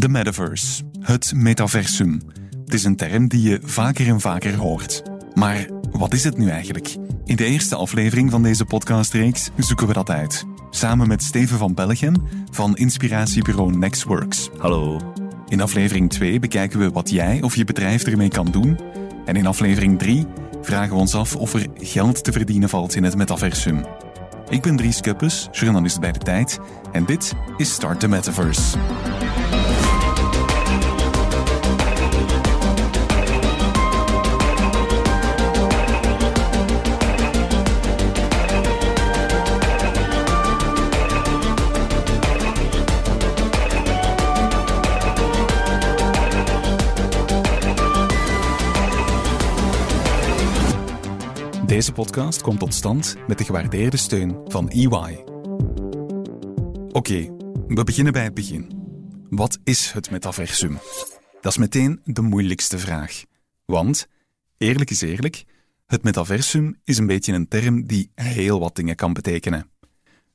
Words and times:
De 0.00 0.08
metaverse, 0.08 0.82
het 1.00 1.32
metaversum. 1.34 2.22
Het 2.64 2.74
is 2.74 2.84
een 2.84 2.96
term 2.96 3.28
die 3.28 3.42
je 3.42 3.58
vaker 3.62 4.08
en 4.08 4.20
vaker 4.20 4.56
hoort. 4.56 5.02
Maar 5.34 5.68
wat 5.90 6.12
is 6.12 6.24
het 6.24 6.38
nu 6.38 6.48
eigenlijk? 6.48 6.96
In 7.24 7.36
de 7.36 7.44
eerste 7.44 7.76
aflevering 7.76 8.30
van 8.30 8.42
deze 8.42 8.64
podcastreeks 8.64 9.50
zoeken 9.56 9.86
we 9.86 9.92
dat 9.92 10.10
uit. 10.10 10.44
Samen 10.70 11.08
met 11.08 11.22
Steven 11.22 11.58
van 11.58 11.74
Bellegem 11.74 12.14
van 12.50 12.76
inspiratiebureau 12.76 13.76
Nextworks. 13.76 14.50
Hallo. 14.58 15.00
In 15.48 15.60
aflevering 15.60 16.10
2 16.10 16.38
bekijken 16.38 16.78
we 16.78 16.90
wat 16.90 17.10
jij 17.10 17.42
of 17.42 17.56
je 17.56 17.64
bedrijf 17.64 18.04
ermee 18.04 18.28
kan 18.28 18.50
doen. 18.50 18.78
En 19.24 19.36
in 19.36 19.46
aflevering 19.46 19.98
3 19.98 20.26
vragen 20.62 20.94
we 20.94 21.00
ons 21.00 21.14
af 21.14 21.36
of 21.36 21.54
er 21.54 21.66
geld 21.74 22.24
te 22.24 22.32
verdienen 22.32 22.68
valt 22.68 22.94
in 22.94 23.04
het 23.04 23.16
metaversum. 23.16 23.84
Ik 24.48 24.62
ben 24.62 24.76
Dries 24.76 25.00
Kuppes, 25.00 25.48
journalist 25.52 26.00
bij 26.00 26.12
De 26.12 26.18
Tijd, 26.18 26.58
en 26.92 27.04
dit 27.04 27.34
is 27.56 27.72
Start 27.72 28.00
the 28.00 28.08
Metaverse. 28.08 28.78
Deze 51.80 51.92
podcast 51.92 52.42
komt 52.42 52.58
tot 52.58 52.74
stand 52.74 53.16
met 53.26 53.38
de 53.38 53.44
gewaardeerde 53.44 53.96
steun 53.96 54.40
van 54.44 54.70
EY. 54.70 55.24
Oké, 56.92 57.36
we 57.66 57.84
beginnen 57.84 58.12
bij 58.12 58.22
het 58.22 58.34
begin. 58.34 58.70
Wat 59.30 59.58
is 59.64 59.92
het 59.92 60.10
metaversum? 60.10 60.78
Dat 61.40 61.52
is 61.52 61.58
meteen 61.58 62.00
de 62.04 62.20
moeilijkste 62.22 62.78
vraag. 62.78 63.22
Want, 63.64 64.08
eerlijk 64.58 64.90
is 64.90 65.00
eerlijk, 65.00 65.44
het 65.86 66.02
metaversum 66.02 66.80
is 66.84 66.98
een 66.98 67.06
beetje 67.06 67.32
een 67.32 67.48
term 67.48 67.86
die 67.86 68.10
heel 68.14 68.60
wat 68.60 68.76
dingen 68.76 68.96
kan 68.96 69.12
betekenen. 69.12 69.70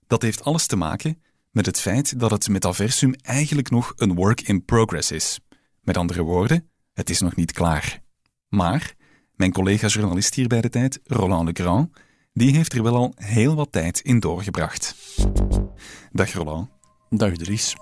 Dat 0.08 0.22
heeft 0.22 0.44
alles 0.44 0.68
te 0.68 0.76
maken 0.76 1.22
met 1.52 1.66
het 1.66 1.80
feit 1.80 2.20
dat 2.20 2.32
het 2.32 2.48
metaversum 2.48 3.14
eigenlijk 3.14 3.70
nog 3.70 3.94
een 3.96 4.16
work 4.16 4.42
in 4.42 4.66
progress 4.66 5.12
is. 5.12 5.40
Met 5.82 5.98
andere 5.98 6.22
woorden, 6.22 6.70
het 6.94 7.10
is 7.10 7.20
nog 7.20 7.36
niet 7.36 7.52
klaar. 7.52 8.02
Maar 8.50 8.96
mijn 9.36 9.52
collega-journalist 9.52 10.34
hier 10.36 10.48
bij 10.48 10.62
de 10.62 10.70
tijd, 10.70 11.00
Roland 11.04 11.46
Legrand, 11.46 11.90
die 12.34 12.56
heeft 12.56 12.74
er 12.74 12.84
wel 12.84 12.96
al 12.96 13.14
heel 13.16 13.56
wat 13.56 13.72
tijd 13.72 14.00
in 14.00 14.20
doorgebracht. 14.20 14.96
Dag 16.12 16.34
Roland. 16.34 16.70
Dag 17.10 17.34
Dries. 17.34 17.76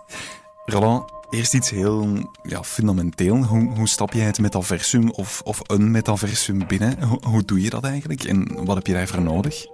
Roland, 0.66 1.12
eerst 1.30 1.54
iets 1.54 1.70
heel 1.70 2.30
ja, 2.44 2.64
fundamenteel. 2.64 3.44
Hoe, 3.44 3.74
hoe 3.74 3.88
stap 3.88 4.14
jij 4.14 4.26
het 4.26 4.40
metaversum 4.40 5.10
of, 5.10 5.42
of 5.42 5.60
een 5.64 5.92
metaversum 5.92 6.68
binnen? 6.68 7.04
Hoe, 7.04 7.20
hoe 7.28 7.44
doe 7.44 7.62
je 7.62 7.70
dat 7.70 7.84
eigenlijk 7.84 8.24
en 8.24 8.66
wat 8.66 8.76
heb 8.76 8.88
je 8.88 8.94
daarvoor 8.94 9.22
nodig? 9.22 9.66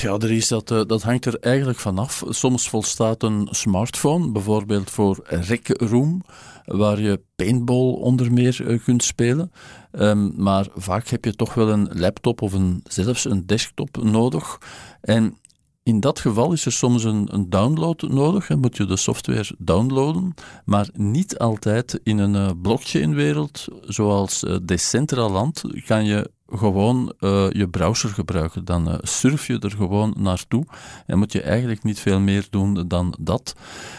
Ja, 0.00 0.18
er 0.18 0.30
is 0.30 0.48
dat, 0.48 0.70
eh, 0.70 0.80
dat 0.86 1.02
hangt 1.02 1.24
er 1.24 1.38
eigenlijk 1.40 1.78
vanaf. 1.78 2.24
Soms 2.28 2.68
volstaat 2.68 3.22
een 3.22 3.48
smartphone, 3.50 4.30
bijvoorbeeld 4.30 4.90
voor 4.90 5.20
Rec 5.24 5.68
Room, 5.68 6.22
waar 6.64 7.00
je 7.00 7.20
paintball 7.36 7.92
onder 7.92 8.32
meer 8.32 8.66
eh, 8.68 8.84
kunt 8.84 9.04
spelen. 9.04 9.52
Um, 9.92 10.32
maar 10.36 10.66
vaak 10.74 11.08
heb 11.08 11.24
je 11.24 11.34
toch 11.34 11.54
wel 11.54 11.68
een 11.68 11.88
laptop 11.92 12.42
of 12.42 12.52
een, 12.52 12.80
zelfs 12.84 13.24
een 13.24 13.46
desktop 13.46 14.02
nodig. 14.02 14.58
En 15.00 15.38
in 15.82 16.00
dat 16.00 16.18
geval 16.18 16.52
is 16.52 16.64
er 16.64 16.72
soms 16.72 17.04
een, 17.04 17.28
een 17.34 17.50
download 17.50 18.02
nodig. 18.02 18.46
Dan 18.46 18.60
moet 18.60 18.76
je 18.76 18.84
de 18.84 18.96
software 18.96 19.54
downloaden, 19.58 20.34
maar 20.64 20.88
niet 20.92 21.38
altijd 21.38 22.00
in 22.02 22.18
een 22.18 22.34
uh, 22.34 22.50
blockchain-wereld 22.62 23.66
zoals 23.82 24.44
Decentraland 24.62 25.62
kan 25.86 26.04
je 26.04 26.30
gewoon 26.50 27.12
uh, 27.20 27.50
je 27.50 27.68
browser 27.68 28.08
gebruiken. 28.10 28.64
Dan 28.64 28.88
uh, 28.88 28.94
surf 29.02 29.46
je 29.46 29.58
er 29.58 29.70
gewoon 29.70 30.14
naartoe 30.18 30.66
en 31.06 31.18
moet 31.18 31.32
je 31.32 31.42
eigenlijk 31.42 31.82
niet 31.82 32.00
veel 32.00 32.20
meer 32.20 32.46
doen 32.50 32.84
dan 32.88 33.14
dat. 33.20 33.54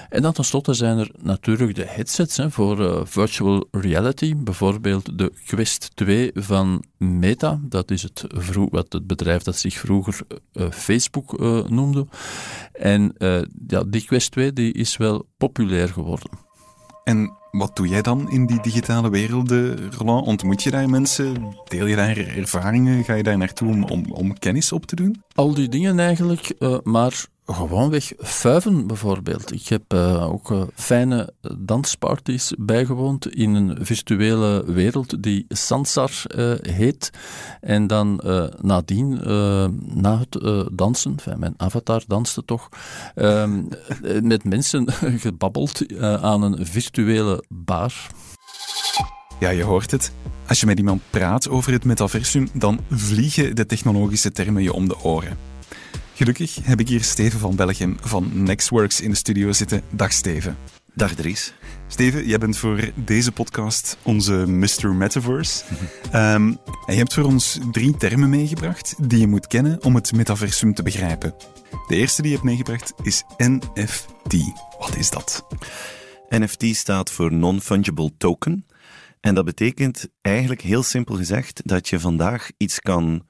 En 0.10 0.22
dan 0.22 0.34
tenslotte 0.34 0.74
zijn 0.74 0.98
er 0.98 1.12
natuurlijk 1.22 1.76
de 1.76 1.86
headsets 1.86 2.38
hè, 2.38 2.52
voor 2.52 2.80
uh, 2.80 3.00
virtual 3.04 3.68
reality. 3.72 4.36
Bijvoorbeeld 4.36 5.18
de 5.18 5.32
Quest 5.46 5.92
2 5.94 6.32
van 6.34 6.84
Meta. 6.98 7.59
Dat 7.62 7.92
is 7.92 8.02
het, 8.02 8.26
wat 8.70 8.94
het 8.94 9.08
bedrijf 9.08 9.44
dat 9.44 9.56
zich 9.56 9.74
vroeger 9.74 10.22
Facebook 10.72 11.40
noemde. 11.70 12.08
En 12.74 13.14
ja, 13.68 13.84
die 13.88 14.06
Quest 14.06 14.32
2 14.32 14.54
die 14.54 14.74
is 14.74 14.98
wel 14.98 15.26
populair 15.38 15.90
geworden. 15.90 16.49
En 17.09 17.34
wat 17.52 17.75
doe 17.75 17.88
jij 17.88 18.02
dan 18.02 18.31
in 18.31 18.46
die 18.46 18.62
digitale 18.62 19.09
werelden, 19.09 19.92
Roland? 19.92 20.28
Ontmoet 20.28 20.64
je 20.64 20.72
daar 20.72 20.90
mensen? 20.90 21.56
Deel 21.68 21.86
je 21.86 21.96
daar 21.96 22.18
ervaringen? 22.18 23.03
Ga 23.03 23.14
je 23.14 23.24
daar 23.24 23.38
naartoe 23.38 23.90
om, 23.90 24.06
om, 24.12 24.40
kennis 24.40 24.72
op 24.72 24.86
te 24.86 24.96
doen? 24.96 25.24
Al 25.34 25.53
die 25.53 25.70
dingen 25.70 26.00
eigenlijk, 26.00 26.56
uh, 26.59 26.78
maar 26.84 27.25
gewoonweg 27.54 28.14
fuiven 28.18 28.88
bijvoorbeeld. 28.88 29.54
Ik 29.54 29.68
heb 29.68 29.94
uh, 29.94 30.30
ook 30.32 30.52
uh, 30.52 30.62
fijne 30.76 31.34
dansparties 31.58 32.54
bijgewoond 32.58 33.36
in 33.36 33.54
een 33.54 33.78
virtuele 33.82 34.64
wereld 34.74 35.24
die 35.24 35.46
Sansar 35.48 36.12
uh, 36.36 36.54
heet. 36.62 37.09
En 37.62 37.88
dan 37.88 38.22
nadien, 38.62 39.20
na 39.94 40.20
het 40.20 40.40
dansen, 40.78 41.16
mijn 41.38 41.54
avatar 41.58 42.04
danste 42.08 42.46
toch, 42.46 42.70
ehm, 43.16 43.64
met 44.22 44.44
mensen 44.44 44.92
gebabbeld 45.26 46.02
aan 46.02 46.42
een 46.42 46.66
virtuele 46.66 47.44
bar. 47.50 47.94
Ja, 49.40 49.50
je 49.50 49.64
hoort 49.64 49.92
het. 49.92 50.12
Als 50.48 50.59
je 50.59 50.66
met 50.66 50.78
iemand 50.78 51.02
praat 51.09 51.50
over 51.50 51.72
het 51.72 51.86
metaversum, 51.86 52.50
dan 52.54 52.80
vliegen 52.90 53.56
de 53.56 53.66
technologische 53.66 54.32
termen 54.32 54.64
je 54.64 54.74
om 54.74 54.88
de 54.88 55.04
oren. 55.04 55.38
Gelukkig 56.19 56.59
heb 56.62 56.80
ik 56.80 56.88
hier 56.88 57.03
Steven 57.03 57.40
van 57.40 57.56
Belgium 57.56 57.97
van 58.02 58.44
Nextworks 58.44 59.02
in 59.02 59.09
de 59.09 59.16
studio 59.16 59.52
zitten. 59.52 59.81
Dag 59.90 60.12
Steven. 60.12 60.57
Dag 60.94 61.16
Dries. 61.16 61.53
Steven, 61.88 62.28
jij 62.28 62.38
bent 62.38 62.57
voor 62.57 62.91
deze 62.96 63.31
podcast 63.31 63.97
onze 64.03 64.34
Mr. 64.34 64.96
Metaverse. 64.96 65.63
um, 66.06 66.12
en 66.88 66.94
je 66.94 66.97
hebt 66.97 67.13
voor 67.13 67.24
ons 67.24 67.59
drie 67.72 67.97
termen 67.97 68.29
meegebracht 68.29 68.96
die 69.09 69.19
je 69.19 69.28
moet 69.28 69.47
kennen 69.47 69.84
om 69.84 69.96
het 69.96 70.13
metaversum 70.13 70.74
te 70.74 70.84
begrijpen. 70.84 71.34
De 71.88 71.96
eerste 71.96 72.22
die 72.22 72.31
je 72.31 72.38
hebt 72.38 72.50
meegebracht 72.50 72.94
is 73.02 73.24
NFT. 73.38 74.34
Wat 74.79 74.96
is 74.97 75.09
dat? 75.09 75.46
NFT 76.29 76.75
staat 76.75 77.12
voor 77.12 77.34
Non-Fungible 77.34 78.12
Token. 78.18 78.66
En 79.19 79.35
dat 79.35 79.46
betekent 79.46 80.08
eigenlijk 80.22 80.62
heel 80.62 80.84
simpel 80.84 81.16
gezegd 81.16 81.62
dat 81.66 81.90
je 81.90 82.00
vandaag 82.00 82.50
iets 82.58 82.79
kan 82.79 83.28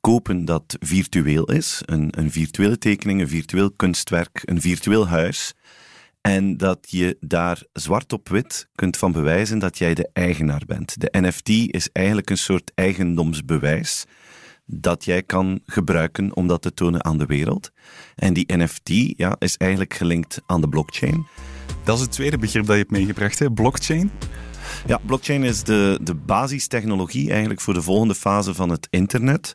kopen 0.00 0.44
dat 0.44 0.76
virtueel 0.80 1.44
is. 1.44 1.82
Een, 1.84 2.08
een 2.18 2.30
virtuele 2.30 2.78
tekening, 2.78 3.20
een 3.20 3.28
virtueel 3.28 3.70
kunstwerk, 3.70 4.42
een 4.44 4.60
virtueel 4.60 5.08
huis. 5.08 5.54
En 6.20 6.56
dat 6.56 6.86
je 6.90 7.16
daar 7.20 7.62
zwart 7.72 8.12
op 8.12 8.28
wit 8.28 8.68
kunt 8.74 8.96
van 8.96 9.12
bewijzen 9.12 9.58
dat 9.58 9.78
jij 9.78 9.94
de 9.94 10.10
eigenaar 10.12 10.62
bent. 10.66 11.00
De 11.00 11.08
NFT 11.20 11.48
is 11.48 11.88
eigenlijk 11.92 12.30
een 12.30 12.38
soort 12.38 12.72
eigendomsbewijs 12.74 14.04
dat 14.64 15.04
jij 15.04 15.22
kan 15.22 15.60
gebruiken 15.66 16.36
om 16.36 16.46
dat 16.46 16.62
te 16.62 16.74
tonen 16.74 17.04
aan 17.04 17.18
de 17.18 17.26
wereld. 17.26 17.70
En 18.14 18.32
die 18.32 18.56
NFT 18.56 18.90
ja, 19.16 19.36
is 19.38 19.56
eigenlijk 19.56 19.94
gelinkt 19.94 20.42
aan 20.46 20.60
de 20.60 20.68
blockchain. 20.68 21.26
Dat 21.84 21.96
is 21.96 22.02
het 22.02 22.12
tweede 22.12 22.38
begrip 22.38 22.64
dat 22.66 22.74
je 22.74 22.80
hebt 22.80 22.90
meegebracht, 22.90 23.38
hè? 23.38 23.52
blockchain. 23.52 24.10
Ja, 24.86 25.00
blockchain 25.06 25.42
is 25.42 25.62
de, 25.62 25.98
de 26.02 26.14
basistechnologie 26.14 27.30
eigenlijk 27.30 27.60
voor 27.60 27.74
de 27.74 27.82
volgende 27.82 28.14
fase 28.14 28.54
van 28.54 28.68
het 28.68 28.86
internet 28.90 29.54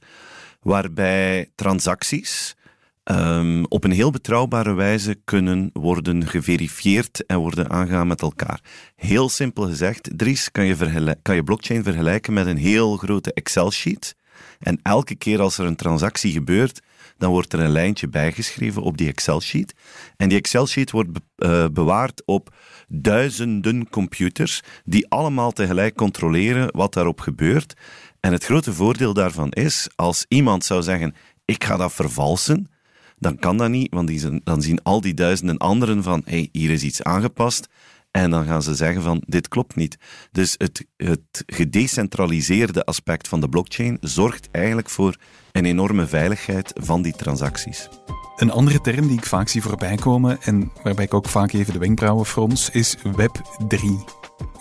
waarbij 0.62 1.50
transacties 1.56 2.56
um, 3.04 3.66
op 3.66 3.84
een 3.84 3.92
heel 3.92 4.12
betrouwbare 4.12 4.74
wijze 4.74 5.20
kunnen 5.24 5.70
worden 5.74 6.28
geverifieerd 6.28 7.26
en 7.26 7.38
worden 7.38 7.70
aangegaan 7.70 8.08
met 8.08 8.22
elkaar. 8.22 8.62
Heel 8.96 9.30
simpel 9.30 9.64
gezegd, 9.64 10.10
Dries, 10.16 10.52
kan 10.52 10.66
je, 10.66 11.16
kan 11.22 11.36
je 11.36 11.44
blockchain 11.44 11.84
vergelijken 11.84 12.34
met 12.34 12.46
een 12.46 12.58
heel 12.58 12.98
grote 12.98 13.34
Excel-sheet. 13.34 14.16
En 14.60 14.80
elke 14.84 15.16
keer 15.16 15.42
als 15.42 15.58
er 15.58 15.66
een 15.66 15.76
transactie 15.76 16.32
gebeurt, 16.32 16.82
dan 17.18 17.32
wordt 17.32 17.54
er 17.54 17.60
een 17.60 17.72
lijntje 17.72 18.08
bijgeschreven 18.08 18.82
op 18.82 18.98
die 18.98 19.08
Excel-sheet. 19.08 19.74
En 20.18 20.30
die 20.30 20.38
Excel-sheet 20.38 20.92
wordt 20.92 21.10
uh, 21.38 21.66
bewaard 21.74 22.22
op 22.26 22.56
duizenden 22.88 23.90
computers, 23.90 24.62
die 24.84 25.10
allemaal 25.10 25.52
tegelijk 25.52 25.96
controleren 25.96 26.70
wat 26.76 26.94
daarop 26.94 27.20
gebeurt. 27.20 27.74
En 28.22 28.32
het 28.32 28.46
grote 28.46 28.74
voordeel 28.74 29.14
daarvan 29.14 29.52
is, 29.52 29.88
als 29.96 30.26
iemand 30.28 30.66
zou 30.66 30.82
zeggen, 30.82 31.16
ik 31.46 31.64
ga 31.64 31.78
dat 31.78 31.94
vervalsen, 31.94 32.70
dan 33.18 33.40
kan 33.40 33.58
dat 33.58 33.70
niet, 33.70 33.94
want 33.94 34.08
die, 34.08 34.42
dan 34.44 34.62
zien 34.62 34.84
al 34.84 35.02
die 35.02 35.14
duizenden 35.14 35.58
anderen 35.58 36.04
van, 36.04 36.22
hey, 36.26 36.50
hier 36.52 36.70
is 36.70 36.84
iets 36.84 37.04
aangepast. 37.04 37.68
En 38.12 38.32
dan 38.32 38.46
gaan 38.46 38.64
ze 38.64 38.76
zeggen 38.76 39.02
van, 39.02 39.24
dit 39.26 39.48
klopt 39.48 39.76
niet. 39.76 39.98
Dus 40.32 40.56
het, 40.58 40.86
het 40.98 41.44
gedecentraliseerde 41.46 42.86
aspect 42.86 43.28
van 43.28 43.42
de 43.42 43.50
blockchain 43.50 43.98
zorgt 44.02 44.48
eigenlijk 44.52 44.90
voor 44.90 45.16
een 45.52 45.66
enorme 45.66 46.08
veiligheid 46.08 46.74
van 46.76 47.02
die 47.02 47.14
transacties. 47.14 47.90
Een 48.36 48.52
andere 48.52 48.82
term 48.82 49.08
die 49.08 49.18
ik 49.18 49.26
vaak 49.26 49.48
zie 49.48 49.62
voorbij 49.62 49.96
komen 49.96 50.42
en 50.42 50.72
waarbij 50.84 51.06
ik 51.06 51.14
ook 51.14 51.28
vaak 51.28 51.52
even 51.52 51.74
de 51.74 51.80
wenkbrauwen 51.80 52.26
frons, 52.26 52.70
is 52.70 52.98
Web3. 52.98 53.80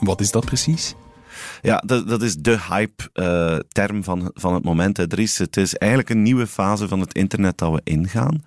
Wat 0.00 0.20
is 0.20 0.30
dat 0.30 0.44
precies? 0.44 0.94
Ja, 1.62 1.82
dat, 1.86 2.08
dat 2.08 2.22
is 2.22 2.36
de 2.36 2.58
hype-term 2.68 3.96
eh, 3.96 4.02
van, 4.02 4.30
van 4.34 4.54
het 4.54 4.64
moment. 4.64 4.96
Hè. 4.96 5.18
is, 5.18 5.38
het 5.38 5.56
is 5.56 5.74
eigenlijk 5.74 6.10
een 6.10 6.22
nieuwe 6.22 6.46
fase 6.46 6.88
van 6.88 7.00
het 7.00 7.14
internet 7.14 7.58
dat 7.58 7.72
we 7.72 7.80
ingaan. 7.84 8.44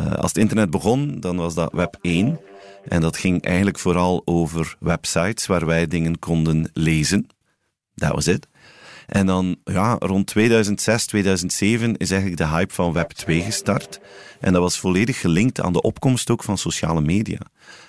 Uh, 0.00 0.12
als 0.12 0.26
het 0.26 0.36
internet 0.36 0.70
begon, 0.70 1.20
dan 1.20 1.36
was 1.36 1.54
dat 1.54 1.72
Web 1.72 1.98
1. 2.00 2.40
En 2.88 3.00
dat 3.00 3.16
ging 3.16 3.42
eigenlijk 3.42 3.78
vooral 3.78 4.22
over 4.24 4.76
websites 4.80 5.46
waar 5.46 5.66
wij 5.66 5.86
dingen 5.86 6.18
konden 6.18 6.70
lezen. 6.72 7.26
Dat 7.94 8.12
was 8.12 8.26
het. 8.26 8.48
En 9.06 9.26
dan 9.26 9.56
ja, 9.64 9.96
rond 9.98 10.26
2006, 10.26 11.06
2007 11.06 11.96
is 11.96 12.10
eigenlijk 12.10 12.40
de 12.40 12.48
hype 12.48 12.74
van 12.74 12.92
Web 12.92 13.10
2 13.10 13.40
gestart. 13.40 14.00
En 14.40 14.52
dat 14.52 14.62
was 14.62 14.78
volledig 14.78 15.20
gelinkt 15.20 15.60
aan 15.60 15.72
de 15.72 15.82
opkomst 15.82 16.30
ook 16.30 16.44
van 16.44 16.58
sociale 16.58 17.00
media. 17.00 17.40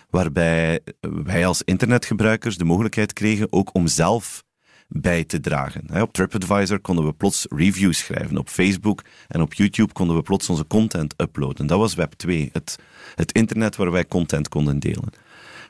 Waarbij 0.09 0.79
wij 1.01 1.45
als 1.45 1.61
internetgebruikers 1.63 2.57
de 2.57 2.65
mogelijkheid 2.65 3.13
kregen 3.13 3.47
ook 3.50 3.73
om 3.73 3.88
zelf 3.88 4.44
bij 4.89 5.24
te 5.24 5.39
dragen. 5.39 6.01
Op 6.01 6.13
TripAdvisor 6.13 6.80
konden 6.80 7.06
we 7.06 7.13
plots 7.13 7.45
reviews 7.50 7.97
schrijven. 7.97 8.38
Op 8.38 8.50
Facebook 8.50 9.03
en 9.27 9.41
op 9.41 9.53
YouTube 9.53 9.94
konden 9.94 10.15
we 10.15 10.21
plots 10.21 10.50
onze 10.50 10.68
content 10.68 11.13
uploaden. 11.18 11.68
Dat 11.68 11.77
was 11.77 11.95
Web 11.95 12.13
2, 12.13 12.50
het, 12.53 12.80
het 13.15 13.31
internet 13.31 13.75
waar 13.75 13.91
wij 13.91 14.06
content 14.06 14.47
konden 14.47 14.80
delen. 14.80 15.09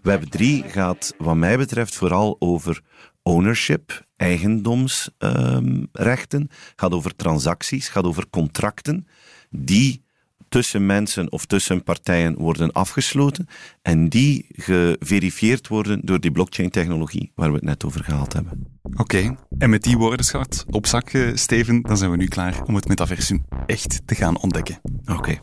Web 0.01 0.23
3 0.23 0.63
gaat, 0.63 1.13
wat 1.17 1.35
mij 1.35 1.57
betreft, 1.57 1.95
vooral 1.95 2.35
over 2.39 2.81
ownership, 3.23 4.05
eigendomsrechten, 4.15 6.49
gaat 6.75 6.91
over 6.91 7.15
transacties, 7.15 7.89
gaat 7.89 8.03
over 8.03 8.29
contracten 8.29 9.07
die 9.49 10.03
tussen 10.49 10.85
mensen 10.85 11.31
of 11.31 11.45
tussen 11.45 11.83
partijen 11.83 12.35
worden 12.35 12.71
afgesloten 12.71 13.47
en 13.81 14.09
die 14.09 14.45
geverifieerd 14.51 15.67
worden 15.67 15.99
door 16.03 16.19
die 16.19 16.31
blockchain-technologie 16.31 17.31
waar 17.35 17.49
we 17.49 17.55
het 17.55 17.63
net 17.63 17.85
over 17.85 18.03
gehad 18.03 18.33
hebben. 18.33 18.67
Oké, 18.95 19.35
en 19.57 19.69
met 19.69 19.83
die 19.83 19.97
woordenschat 19.97 20.65
op 20.69 20.85
zak, 20.85 21.09
eh, 21.09 21.35
Steven, 21.35 21.81
dan 21.81 21.97
zijn 21.97 22.11
we 22.11 22.17
nu 22.17 22.27
klaar 22.27 22.63
om 22.65 22.75
het 22.75 22.87
metaversum 22.87 23.45
echt 23.65 24.01
te 24.05 24.15
gaan 24.15 24.37
ontdekken. 24.37 24.81
Oké. 25.05 25.39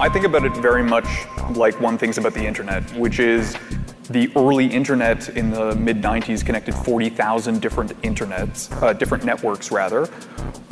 I 0.00 0.10
think 0.10 0.24
about 0.24 0.44
it 0.44 0.56
very 0.60 0.82
much 0.82 1.26
like 1.56 1.80
one 1.80 1.96
thinks 1.96 2.18
about 2.18 2.34
the 2.34 2.46
internet, 2.46 2.82
which 2.98 3.18
is 3.18 3.52
the 4.10 4.30
early 4.36 4.66
internet 4.66 5.28
in 5.30 5.50
the 5.50 5.74
mid 5.74 6.00
90s 6.00 6.44
connected 6.44 6.74
40,000 6.74 7.60
different 7.60 8.00
internets, 8.02 8.70
uh, 8.82 8.94
different 8.94 9.24
networks 9.24 9.70
rather, 9.70 10.08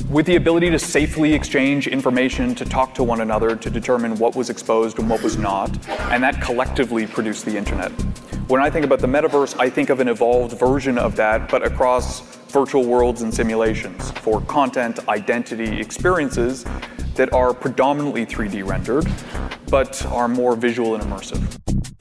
with 0.09 0.25
the 0.25 0.37
ability 0.37 0.71
to 0.71 0.79
safely 0.79 1.35
exchange 1.35 1.87
information, 1.87 2.55
to 2.55 2.65
talk 2.65 2.94
to 2.94 3.05
one 3.05 3.21
another, 3.21 3.55
to 3.55 3.69
determine 3.69 4.17
what 4.17 4.35
was 4.35 4.49
exposed 4.49 4.99
and 4.99 5.11
what 5.11 5.23
was 5.23 5.37
not, 5.37 5.71
and 6.11 6.23
that 6.23 6.41
collectively 6.41 7.06
produced 7.06 7.44
the 7.44 7.55
internet. 7.55 7.91
When 8.49 8.62
I 8.62 8.71
think 8.71 8.87
about 8.87 9.00
the 9.00 9.09
metaverse, 9.09 9.59
I 9.59 9.69
think 9.69 9.91
of 9.91 10.00
an 10.00 10.09
evolved 10.09 10.59
version 10.59 10.97
of 10.97 11.15
that, 11.17 11.50
but 11.50 11.67
across 11.67 12.21
virtual 12.49 12.85
worlds 12.85 13.21
and 13.21 13.35
simulations 13.35 14.12
for 14.12 14.41
content, 14.43 15.06
identity, 15.09 15.79
experiences 15.79 16.65
that 17.17 17.33
are 17.35 17.53
predominantly 17.53 18.25
3D 18.25 18.67
rendered, 18.67 19.06
but 19.69 20.06
are 20.06 20.29
more 20.29 20.56
visual 20.56 20.94
and 20.94 21.05
immersive. 21.05 21.96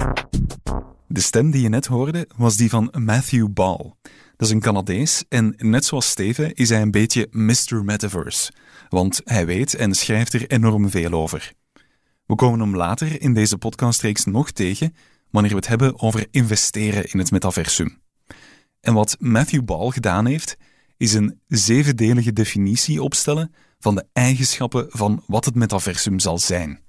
De 1.15 1.21
stem 1.21 1.51
die 1.51 1.61
je 1.61 1.69
net 1.69 1.85
hoorde 1.85 2.27
was 2.35 2.57
die 2.57 2.69
van 2.69 2.93
Matthew 2.99 3.47
Ball. 3.53 3.93
Dat 4.35 4.47
is 4.47 4.49
een 4.49 4.59
Canadees 4.59 5.23
en 5.29 5.53
net 5.57 5.85
zoals 5.85 6.09
Steven 6.09 6.53
is 6.53 6.69
hij 6.69 6.81
een 6.81 6.91
beetje 6.91 7.27
Mr. 7.31 7.83
Metaverse, 7.83 8.51
want 8.89 9.21
hij 9.23 9.45
weet 9.45 9.75
en 9.75 9.93
schrijft 9.93 10.33
er 10.33 10.47
enorm 10.47 10.89
veel 10.89 11.11
over. 11.11 11.53
We 12.25 12.35
komen 12.35 12.59
hem 12.59 12.75
later 12.75 13.21
in 13.21 13.33
deze 13.33 13.57
podcastreeks 13.57 14.25
nog 14.25 14.51
tegen 14.51 14.95
wanneer 15.29 15.51
we 15.51 15.57
het 15.57 15.67
hebben 15.67 16.01
over 16.01 16.27
investeren 16.31 17.11
in 17.11 17.19
het 17.19 17.31
metaversum. 17.31 18.01
En 18.81 18.93
wat 18.93 19.15
Matthew 19.19 19.63
Ball 19.63 19.89
gedaan 19.89 20.25
heeft, 20.25 20.57
is 20.97 21.13
een 21.13 21.39
zevendelige 21.47 22.33
definitie 22.33 23.03
opstellen 23.03 23.53
van 23.79 23.95
de 23.95 24.05
eigenschappen 24.13 24.85
van 24.89 25.23
wat 25.27 25.45
het 25.45 25.55
metaversum 25.55 26.19
zal 26.19 26.37
zijn. 26.37 26.79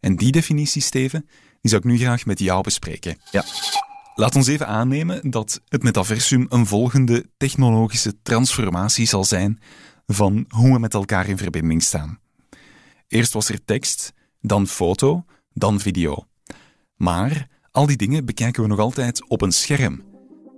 En 0.00 0.16
die 0.16 0.32
definitie, 0.32 0.82
Steven, 0.82 1.28
die 1.60 1.70
zou 1.70 1.82
ik 1.82 1.88
nu 1.88 1.98
graag 1.98 2.26
met 2.26 2.38
jou 2.38 2.62
bespreken. 2.62 3.16
Ja. 3.30 3.44
Laat 4.14 4.36
ons 4.36 4.46
even 4.46 4.66
aannemen 4.66 5.30
dat 5.30 5.60
het 5.68 5.82
metaversum 5.82 6.46
een 6.48 6.66
volgende 6.66 7.26
technologische 7.36 8.22
transformatie 8.22 9.06
zal 9.06 9.24
zijn 9.24 9.60
van 10.06 10.44
hoe 10.48 10.72
we 10.72 10.78
met 10.78 10.94
elkaar 10.94 11.28
in 11.28 11.38
verbinding 11.38 11.82
staan. 11.82 12.18
Eerst 13.08 13.32
was 13.32 13.48
er 13.48 13.64
tekst, 13.64 14.12
dan 14.40 14.66
foto, 14.66 15.24
dan 15.52 15.80
video. 15.80 16.26
Maar 16.96 17.48
al 17.70 17.86
die 17.86 17.96
dingen 17.96 18.24
bekijken 18.24 18.62
we 18.62 18.68
nog 18.68 18.78
altijd 18.78 19.28
op 19.28 19.42
een 19.42 19.52
scherm. 19.52 20.02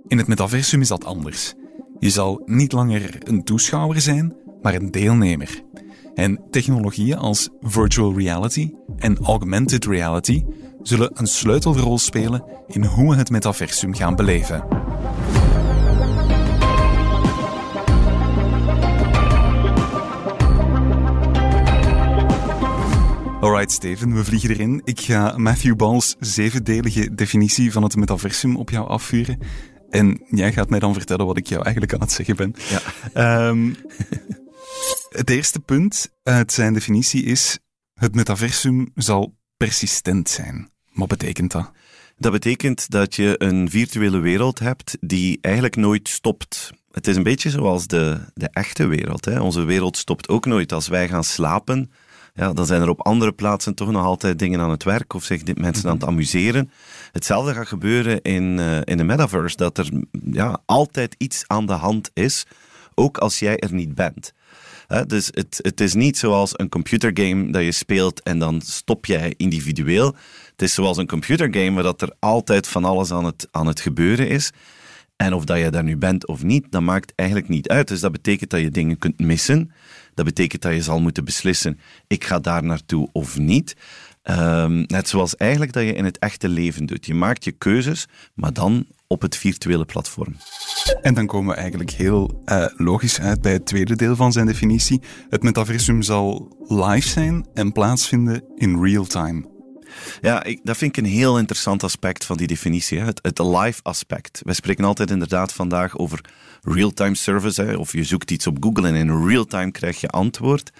In 0.07 0.17
het 0.17 0.27
metaversum 0.27 0.81
is 0.81 0.87
dat 0.87 1.05
anders. 1.05 1.53
Je 1.99 2.09
zal 2.09 2.41
niet 2.45 2.71
langer 2.71 3.27
een 3.27 3.43
toeschouwer 3.43 4.01
zijn, 4.01 4.35
maar 4.61 4.73
een 4.73 4.91
deelnemer. 4.91 5.63
En 6.13 6.41
technologieën 6.49 7.17
als 7.17 7.49
virtual 7.61 8.17
reality 8.17 8.71
en 8.97 9.17
augmented 9.17 9.85
reality 9.85 10.43
zullen 10.83 11.11
een 11.13 11.27
sleutelrol 11.27 11.97
spelen 11.97 12.43
in 12.67 12.83
hoe 12.83 13.09
we 13.09 13.15
het 13.15 13.29
metaversum 13.29 13.95
gaan 13.95 14.15
beleven. 14.15 14.83
Alright, 23.39 23.71
Steven, 23.71 24.15
we 24.15 24.23
vliegen 24.23 24.49
erin. 24.49 24.81
Ik 24.83 24.99
ga 24.99 25.37
Matthew 25.37 25.75
Ball's 25.75 26.15
zevendelige 26.19 27.13
definitie 27.15 27.71
van 27.71 27.83
het 27.83 27.95
metaversum 27.95 28.55
op 28.55 28.69
jou 28.69 28.87
afvuren. 28.87 29.39
En 29.89 30.25
jij 30.29 30.53
gaat 30.53 30.69
mij 30.69 30.79
dan 30.79 30.93
vertellen 30.93 31.25
wat 31.25 31.37
ik 31.37 31.47
jou 31.47 31.63
eigenlijk 31.63 31.93
aan 31.93 31.99
het 31.99 32.11
zeggen 32.11 32.35
ben. 32.35 32.55
Ja. 33.13 33.47
Um, 33.47 33.75
het 35.19 35.29
eerste 35.29 35.59
punt 35.59 36.11
uit 36.23 36.51
zijn 36.51 36.73
definitie 36.73 37.23
is: 37.23 37.59
het 37.93 38.15
metaversum 38.15 38.91
zal 38.95 39.35
persistent 39.57 40.29
zijn. 40.29 40.72
Wat 40.93 41.07
betekent 41.07 41.51
dat? 41.51 41.71
Dat 42.17 42.31
betekent 42.31 42.89
dat 42.89 43.15
je 43.15 43.35
een 43.37 43.69
virtuele 43.69 44.19
wereld 44.19 44.59
hebt 44.59 44.97
die 44.99 45.37
eigenlijk 45.41 45.75
nooit 45.75 46.09
stopt. 46.09 46.71
Het 46.91 47.07
is 47.07 47.15
een 47.15 47.23
beetje 47.23 47.49
zoals 47.49 47.87
de, 47.87 48.19
de 48.33 48.49
echte 48.51 48.87
wereld. 48.87 49.25
Hè. 49.25 49.39
Onze 49.39 49.63
wereld 49.63 49.97
stopt 49.97 50.29
ook 50.29 50.45
nooit. 50.45 50.71
Als 50.71 50.87
wij 50.87 51.07
gaan 51.07 51.23
slapen, 51.23 51.91
ja, 52.33 52.53
dan 52.53 52.65
zijn 52.65 52.81
er 52.81 52.89
op 52.89 53.05
andere 53.05 53.31
plaatsen 53.31 53.75
toch 53.75 53.91
nog 53.91 54.05
altijd 54.05 54.39
dingen 54.39 54.59
aan 54.59 54.69
het 54.69 54.83
werk 54.83 55.13
of 55.13 55.23
zich 55.23 55.41
mensen 55.55 55.89
aan 55.89 55.95
het 55.95 56.05
amuseren. 56.05 56.71
Hetzelfde 57.11 57.53
gaat 57.53 57.67
gebeuren 57.67 58.21
in, 58.21 58.57
uh, 58.57 58.77
in 58.83 58.97
de 58.97 59.03
metaverse, 59.03 59.57
dat 59.57 59.77
er 59.77 59.89
ja, 60.31 60.61
altijd 60.65 61.15
iets 61.17 61.43
aan 61.47 61.65
de 61.65 61.73
hand 61.73 62.09
is, 62.13 62.45
ook 62.95 63.17
als 63.17 63.39
jij 63.39 63.57
er 63.57 63.73
niet 63.73 63.95
bent. 63.95 64.33
Dus 65.01 65.25
het, 65.31 65.59
het 65.61 65.81
is 65.81 65.93
niet 65.93 66.17
zoals 66.17 66.51
een 66.53 66.69
computergame 66.69 67.51
dat 67.51 67.63
je 67.63 67.71
speelt 67.71 68.21
en 68.21 68.39
dan 68.39 68.61
stop 68.61 69.05
jij 69.05 69.33
individueel. 69.37 70.15
Het 70.51 70.61
is 70.61 70.73
zoals 70.73 70.97
een 70.97 71.07
computergame 71.07 71.71
waar 71.71 71.83
dat 71.83 72.01
er 72.01 72.13
altijd 72.19 72.67
van 72.67 72.85
alles 72.85 73.11
aan 73.11 73.25
het, 73.25 73.47
aan 73.51 73.67
het 73.67 73.79
gebeuren 73.79 74.29
is. 74.29 74.51
En 75.15 75.33
of 75.33 75.45
dat 75.45 75.57
je 75.57 75.69
daar 75.69 75.83
nu 75.83 75.97
bent 75.97 76.27
of 76.27 76.43
niet, 76.43 76.65
dat 76.69 76.81
maakt 76.81 77.13
eigenlijk 77.15 77.49
niet 77.49 77.67
uit. 77.67 77.87
Dus 77.87 77.99
dat 77.99 78.11
betekent 78.11 78.49
dat 78.49 78.61
je 78.61 78.69
dingen 78.69 78.97
kunt 78.97 79.19
missen. 79.19 79.71
Dat 80.13 80.25
betekent 80.25 80.61
dat 80.61 80.73
je 80.73 80.81
zal 80.81 80.99
moeten 80.99 81.25
beslissen, 81.25 81.79
ik 82.07 82.23
ga 82.23 82.39
daar 82.39 82.63
naartoe 82.63 83.09
of 83.11 83.37
niet. 83.37 83.75
Um, 84.23 84.83
net 84.87 85.09
zoals 85.09 85.35
eigenlijk 85.35 85.73
dat 85.73 85.83
je 85.83 85.93
in 85.93 86.05
het 86.05 86.19
echte 86.19 86.49
leven 86.49 86.85
doet. 86.85 87.05
Je 87.05 87.13
maakt 87.13 87.43
je 87.43 87.51
keuzes, 87.51 88.07
maar 88.33 88.53
dan 88.53 88.85
op 89.13 89.21
het 89.21 89.37
virtuele 89.37 89.85
platform. 89.85 90.35
En 91.01 91.13
dan 91.13 91.27
komen 91.27 91.53
we 91.53 91.59
eigenlijk 91.61 91.91
heel 91.91 92.41
uh, 92.45 92.65
logisch 92.77 93.19
uit 93.19 93.41
bij 93.41 93.51
het 93.51 93.65
tweede 93.65 93.95
deel 93.95 94.15
van 94.15 94.31
zijn 94.31 94.45
definitie. 94.45 95.01
Het 95.29 95.43
metaversum 95.43 96.01
zal 96.01 96.55
live 96.67 97.07
zijn 97.07 97.47
en 97.53 97.71
plaatsvinden 97.71 98.43
in 98.55 98.83
real 98.83 99.05
time. 99.05 99.51
Ja, 100.21 100.43
ik, 100.43 100.59
dat 100.63 100.77
vind 100.77 100.97
ik 100.97 101.03
een 101.03 101.11
heel 101.11 101.37
interessant 101.37 101.83
aspect 101.83 102.25
van 102.25 102.37
die 102.37 102.47
definitie. 102.47 102.99
Hè. 102.99 103.05
Het, 103.05 103.19
het 103.21 103.39
live 103.39 103.79
aspect. 103.83 104.41
Wij 104.43 104.53
spreken 104.53 104.83
altijd 104.83 105.11
inderdaad 105.11 105.53
vandaag 105.53 105.97
over 105.97 106.21
real-time 106.61 107.15
service. 107.15 107.61
Hè. 107.61 107.75
Of 107.75 107.91
je 107.91 108.03
zoekt 108.03 108.31
iets 108.31 108.47
op 108.47 108.57
Google 108.59 108.87
en 108.87 108.95
in 108.95 109.27
real-time 109.27 109.71
krijg 109.71 110.01
je 110.01 110.07
antwoord. 110.07 110.71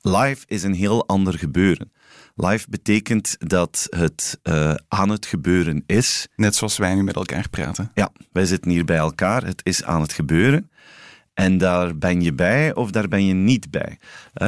Live 0.00 0.44
is 0.46 0.62
een 0.62 0.74
heel 0.74 1.06
ander 1.06 1.38
gebeuren. 1.38 1.92
Live 2.34 2.66
betekent 2.70 3.36
dat 3.38 3.86
het 3.90 4.38
uh, 4.42 4.74
aan 4.88 5.08
het 5.08 5.26
gebeuren 5.26 5.82
is. 5.86 6.28
Net 6.36 6.54
zoals 6.54 6.76
wij 6.76 6.94
nu 6.94 7.02
met 7.02 7.16
elkaar 7.16 7.48
praten. 7.48 7.90
Ja, 7.94 8.12
wij 8.32 8.46
zitten 8.46 8.70
hier 8.70 8.84
bij 8.84 8.96
elkaar. 8.96 9.44
Het 9.44 9.60
is 9.64 9.84
aan 9.84 10.00
het 10.00 10.12
gebeuren. 10.12 10.70
En 11.34 11.58
daar 11.58 11.98
ben 11.98 12.20
je 12.22 12.32
bij 12.32 12.74
of 12.74 12.90
daar 12.90 13.08
ben 13.08 13.26
je 13.26 13.34
niet 13.34 13.70
bij. 13.70 13.98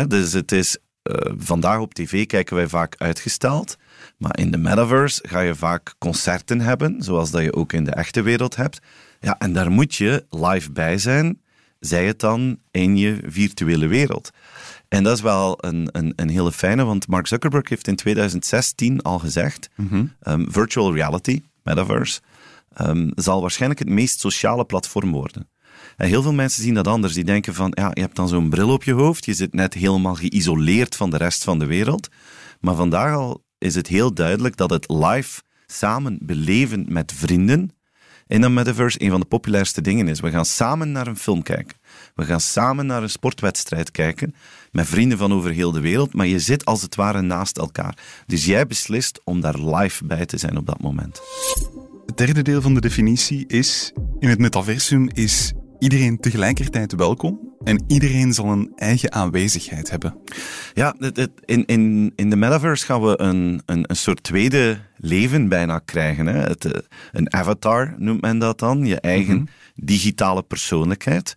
Dus 0.08 0.32
het 0.32 0.52
is 0.52 0.78
eh, 1.02 1.32
vandaag 1.36 1.78
op 1.78 1.94
tv 1.94 2.26
kijken 2.26 2.56
wij 2.56 2.68
vaak 2.68 2.94
uitgesteld. 2.98 3.76
Maar 4.18 4.38
in 4.38 4.50
de 4.50 4.58
metaverse 4.58 5.28
ga 5.28 5.40
je 5.40 5.54
vaak 5.54 5.94
concerten 5.98 6.60
hebben, 6.60 7.02
zoals 7.02 7.30
dat 7.30 7.42
je 7.42 7.54
ook 7.54 7.72
in 7.72 7.84
de 7.84 7.90
echte 7.90 8.22
wereld 8.22 8.56
hebt. 8.56 8.80
Ja, 9.20 9.38
en 9.38 9.52
daar 9.52 9.70
moet 9.70 9.94
je 9.94 10.26
live 10.30 10.72
bij 10.72 10.98
zijn, 10.98 11.42
zij 11.86 12.06
het 12.06 12.20
dan 12.20 12.58
in 12.70 12.96
je 12.96 13.18
virtuele 13.26 13.86
wereld. 13.86 14.30
En 14.88 15.02
dat 15.02 15.16
is 15.16 15.22
wel 15.22 15.56
een, 15.60 15.88
een, 15.92 16.12
een 16.16 16.28
hele 16.28 16.52
fijne, 16.52 16.84
want 16.84 17.08
Mark 17.08 17.26
Zuckerberg 17.26 17.68
heeft 17.68 17.88
in 17.88 17.96
2016 17.96 19.02
al 19.02 19.18
gezegd: 19.18 19.68
um, 20.22 20.52
virtual 20.52 20.94
reality, 20.94 21.42
metaverse, 21.62 22.20
um, 22.80 23.10
zal 23.14 23.40
waarschijnlijk 23.40 23.80
het 23.80 23.88
meest 23.88 24.20
sociale 24.20 24.64
platform 24.64 25.12
worden. 25.12 25.48
En 25.96 26.08
heel 26.08 26.22
veel 26.22 26.32
mensen 26.32 26.62
zien 26.62 26.74
dat 26.74 26.88
anders. 26.88 27.14
Die 27.14 27.24
denken 27.24 27.54
van, 27.54 27.72
ja, 27.74 27.90
je 27.92 28.00
hebt 28.00 28.16
dan 28.16 28.28
zo'n 28.28 28.50
bril 28.50 28.70
op 28.70 28.84
je 28.84 28.92
hoofd, 28.92 29.24
je 29.24 29.34
zit 29.34 29.54
net 29.54 29.74
helemaal 29.74 30.14
geïsoleerd 30.14 30.96
van 30.96 31.10
de 31.10 31.16
rest 31.16 31.44
van 31.44 31.58
de 31.58 31.66
wereld. 31.66 32.08
Maar 32.60 32.74
vandaag 32.74 33.14
al 33.14 33.44
is 33.58 33.74
het 33.74 33.86
heel 33.86 34.14
duidelijk 34.14 34.56
dat 34.56 34.70
het 34.70 34.88
live 34.88 35.42
samen 35.66 36.18
beleven 36.22 36.84
met 36.88 37.12
vrienden 37.12 37.73
in 38.26 38.42
een 38.42 38.54
metaverse 38.54 39.02
een 39.02 39.10
van 39.10 39.20
de 39.20 39.26
populairste 39.26 39.80
dingen 39.80 40.08
is. 40.08 40.20
We 40.20 40.30
gaan 40.30 40.44
samen 40.44 40.92
naar 40.92 41.06
een 41.06 41.16
film 41.16 41.42
kijken. 41.42 41.76
We 42.14 42.24
gaan 42.24 42.40
samen 42.40 42.86
naar 42.86 43.02
een 43.02 43.10
sportwedstrijd 43.10 43.90
kijken 43.90 44.34
met 44.72 44.86
vrienden 44.86 45.18
van 45.18 45.32
over 45.32 45.50
heel 45.50 45.72
de 45.72 45.80
wereld, 45.80 46.14
maar 46.14 46.26
je 46.26 46.38
zit 46.38 46.64
als 46.64 46.82
het 46.82 46.94
ware 46.94 47.22
naast 47.22 47.58
elkaar. 47.58 47.98
Dus 48.26 48.44
jij 48.44 48.66
beslist 48.66 49.20
om 49.24 49.40
daar 49.40 49.58
live 49.58 50.04
bij 50.04 50.26
te 50.26 50.38
zijn 50.38 50.56
op 50.56 50.66
dat 50.66 50.80
moment. 50.80 51.20
Het 52.06 52.16
derde 52.16 52.42
deel 52.42 52.62
van 52.62 52.74
de 52.74 52.80
definitie 52.80 53.46
is: 53.46 53.92
in 54.18 54.28
het 54.28 54.38
metaversum 54.38 55.08
is 55.12 55.52
iedereen 55.78 56.18
tegelijkertijd 56.20 56.94
welkom 56.94 57.53
en 57.64 57.84
iedereen 57.86 58.32
zal 58.32 58.46
een 58.46 58.72
eigen 58.76 59.12
aanwezigheid 59.12 59.90
hebben. 59.90 60.16
Ja, 60.74 60.94
in, 61.44 61.66
in, 61.66 62.12
in 62.16 62.30
de 62.30 62.36
metaverse 62.36 62.84
gaan 62.84 63.02
we 63.02 63.20
een, 63.20 63.62
een, 63.66 63.84
een 63.86 63.96
soort 63.96 64.22
tweede 64.22 64.78
leven 64.96 65.48
bijna 65.48 65.78
krijgen. 65.78 66.26
Hè? 66.26 66.38
Het, 66.38 66.64
eh, 66.64 66.80
een 67.12 67.34
avatar 67.34 67.94
noemt 67.98 68.20
men 68.20 68.38
dat 68.38 68.58
dan, 68.58 68.86
je 68.86 69.00
eigen 69.00 69.36
mhm. 69.36 69.44
digitale 69.74 70.42
persoonlijkheid 70.42 71.36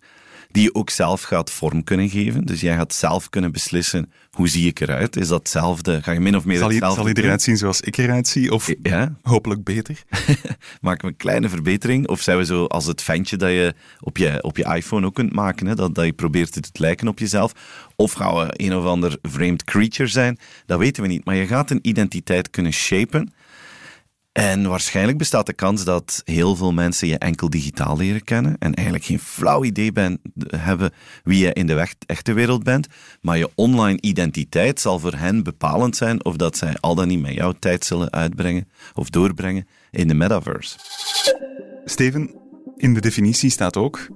die 0.50 0.62
je 0.62 0.74
ook 0.74 0.90
zelf 0.90 1.22
gaat 1.22 1.50
vorm 1.50 1.84
kunnen 1.84 2.08
geven. 2.08 2.44
Dus 2.44 2.60
jij 2.60 2.74
gaat 2.74 2.94
zelf 2.94 3.28
kunnen 3.28 3.52
beslissen, 3.52 4.12
hoe 4.30 4.48
zie 4.48 4.66
ik 4.66 4.80
eruit? 4.80 5.16
Is 5.16 5.28
dat 5.28 5.38
hetzelfde? 5.38 6.02
Ga 6.02 6.12
je 6.12 6.20
min 6.20 6.36
of 6.36 6.44
meer 6.44 6.58
zal 6.58 6.68
hetzelfde 6.68 7.02
Zal 7.02 7.12
hij 7.12 7.22
eruit 7.22 7.42
zien 7.42 7.56
zoals 7.56 7.80
ik 7.80 7.96
eruit 7.96 8.28
zie? 8.28 8.52
Of 8.52 8.72
ja? 8.82 9.14
hopelijk 9.22 9.64
beter? 9.64 10.02
Maken 10.80 11.04
we 11.04 11.06
een 11.06 11.16
kleine 11.16 11.48
verbetering? 11.48 12.08
Of 12.08 12.20
zijn 12.20 12.38
we 12.38 12.44
zo 12.44 12.64
als 12.64 12.86
het 12.86 13.02
ventje 13.02 13.36
dat 13.36 13.50
je 13.50 13.74
op 14.00 14.16
je, 14.16 14.42
op 14.42 14.56
je 14.56 14.74
iPhone 14.74 15.06
ook 15.06 15.14
kunt 15.14 15.32
maken, 15.32 15.66
hè? 15.66 15.74
Dat, 15.74 15.94
dat 15.94 16.04
je 16.04 16.12
probeert 16.12 16.52
te 16.52 16.62
lijken 16.72 17.08
op 17.08 17.18
jezelf? 17.18 17.52
Of 17.96 18.12
gaan 18.12 18.36
we 18.36 18.48
een 18.56 18.74
of 18.74 18.84
ander 18.84 19.18
vreemd 19.22 19.64
creature 19.64 20.08
zijn? 20.08 20.38
Dat 20.66 20.78
weten 20.78 21.02
we 21.02 21.08
niet. 21.08 21.24
Maar 21.24 21.34
je 21.34 21.46
gaat 21.46 21.70
een 21.70 21.78
identiteit 21.82 22.50
kunnen 22.50 22.72
shapen 22.72 23.32
en 24.38 24.68
waarschijnlijk 24.68 25.18
bestaat 25.18 25.46
de 25.46 25.52
kans 25.52 25.84
dat 25.84 26.22
heel 26.24 26.56
veel 26.56 26.72
mensen 26.72 27.08
je 27.08 27.18
enkel 27.18 27.50
digitaal 27.50 27.96
leren 27.96 28.24
kennen 28.24 28.56
en 28.58 28.74
eigenlijk 28.74 29.06
geen 29.06 29.18
flauw 29.18 29.64
idee 29.64 29.92
ben, 29.92 30.20
hebben 30.56 30.92
wie 31.24 31.38
je 31.38 31.52
in 31.52 31.66
de 31.66 31.86
echte 32.06 32.32
wereld 32.32 32.62
bent. 32.62 32.86
Maar 33.20 33.38
je 33.38 33.50
online 33.54 34.00
identiteit 34.00 34.80
zal 34.80 34.98
voor 34.98 35.14
hen 35.14 35.42
bepalend 35.42 35.96
zijn 35.96 36.24
of 36.24 36.36
dat 36.36 36.56
zij 36.56 36.76
al 36.80 36.94
dan 36.94 37.08
niet 37.08 37.20
met 37.20 37.34
jouw 37.34 37.52
tijd 37.52 37.84
zullen 37.84 38.12
uitbrengen 38.12 38.68
of 38.94 39.10
doorbrengen 39.10 39.66
in 39.90 40.08
de 40.08 40.14
metaverse. 40.14 40.78
Steven, 41.84 42.34
in 42.76 42.94
de 42.94 43.00
definitie 43.00 43.50
staat 43.50 43.76
ook: 43.76 44.08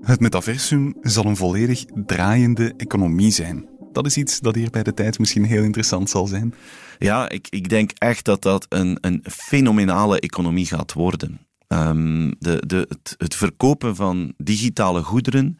het 0.00 0.20
metaversum 0.20 0.94
zal 1.00 1.24
een 1.24 1.36
volledig 1.36 1.84
draaiende 1.94 2.74
economie 2.76 3.32
zijn. 3.32 3.75
Dat 3.96 4.06
is 4.06 4.16
iets 4.16 4.40
dat 4.40 4.54
hier 4.54 4.70
bij 4.70 4.82
de 4.82 4.94
tijd 4.94 5.18
misschien 5.18 5.44
heel 5.44 5.62
interessant 5.62 6.10
zal 6.10 6.26
zijn. 6.26 6.54
Ja, 6.98 7.28
ik, 7.28 7.46
ik 7.50 7.68
denk 7.68 7.90
echt 7.90 8.24
dat 8.24 8.42
dat 8.42 8.66
een, 8.68 8.98
een 9.00 9.24
fenomenale 9.30 10.20
economie 10.20 10.66
gaat 10.66 10.92
worden. 10.92 11.46
Um, 11.68 12.34
de, 12.38 12.62
de, 12.66 12.86
het, 12.88 13.14
het 13.18 13.34
verkopen 13.34 13.96
van 13.96 14.34
digitale 14.36 15.02
goederen 15.02 15.58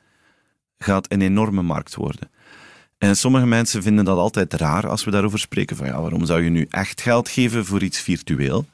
gaat 0.78 1.12
een 1.12 1.20
enorme 1.20 1.62
markt 1.62 1.94
worden. 1.94 2.30
En 2.98 3.16
sommige 3.16 3.46
mensen 3.46 3.82
vinden 3.82 4.04
dat 4.04 4.18
altijd 4.18 4.52
raar 4.52 4.88
als 4.88 5.04
we 5.04 5.10
daarover 5.10 5.38
spreken. 5.38 5.76
Van 5.76 5.86
ja, 5.86 6.00
waarom 6.00 6.26
zou 6.26 6.42
je 6.42 6.50
nu 6.50 6.66
echt 6.70 7.00
geld 7.00 7.28
geven 7.28 7.64
voor 7.64 7.82
iets 7.82 8.00
virtueel? 8.00 8.66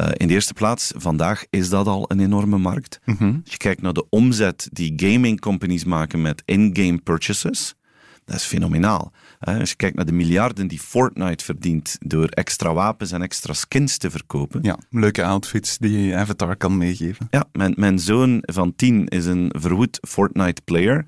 Uh, 0.00 0.06
in 0.12 0.26
de 0.28 0.34
eerste 0.34 0.54
plaats, 0.54 0.92
vandaag 0.96 1.44
is 1.50 1.68
dat 1.68 1.86
al 1.86 2.04
een 2.08 2.20
enorme 2.20 2.58
markt. 2.58 3.00
Mhm. 3.04 3.24
Als 3.24 3.52
je 3.52 3.56
kijkt 3.56 3.82
naar 3.82 3.92
de 3.92 4.06
omzet 4.08 4.68
die 4.72 4.92
gaming 4.96 5.40
companies 5.40 5.84
maken 5.84 6.22
met 6.22 6.42
in-game 6.44 6.98
purchases, 6.98 7.74
dat 8.24 8.36
is 8.36 8.44
fenomenaal. 8.44 9.12
Als 9.38 9.70
je 9.70 9.76
kijkt 9.76 9.96
naar 9.96 10.06
de 10.06 10.12
miljarden 10.12 10.66
die 10.66 10.80
Fortnite 10.80 11.44
verdient 11.44 11.96
door 12.00 12.26
extra 12.26 12.74
wapens 12.74 13.12
en 13.12 13.22
extra 13.22 13.52
skins 13.52 13.96
te 13.96 14.10
verkopen. 14.10 14.62
Ja, 14.62 14.78
leuke 14.90 15.24
outfits 15.24 15.78
die 15.78 16.00
je 16.00 16.16
avatar 16.16 16.56
kan 16.56 16.76
meegeven. 16.76 17.26
Ja, 17.30 17.44
mijn, 17.52 17.74
mijn 17.76 17.98
zoon 17.98 18.38
van 18.40 18.74
tien 18.76 19.06
is 19.08 19.26
een 19.26 19.54
verwoed 19.58 19.98
Fortnite-player. 20.08 21.06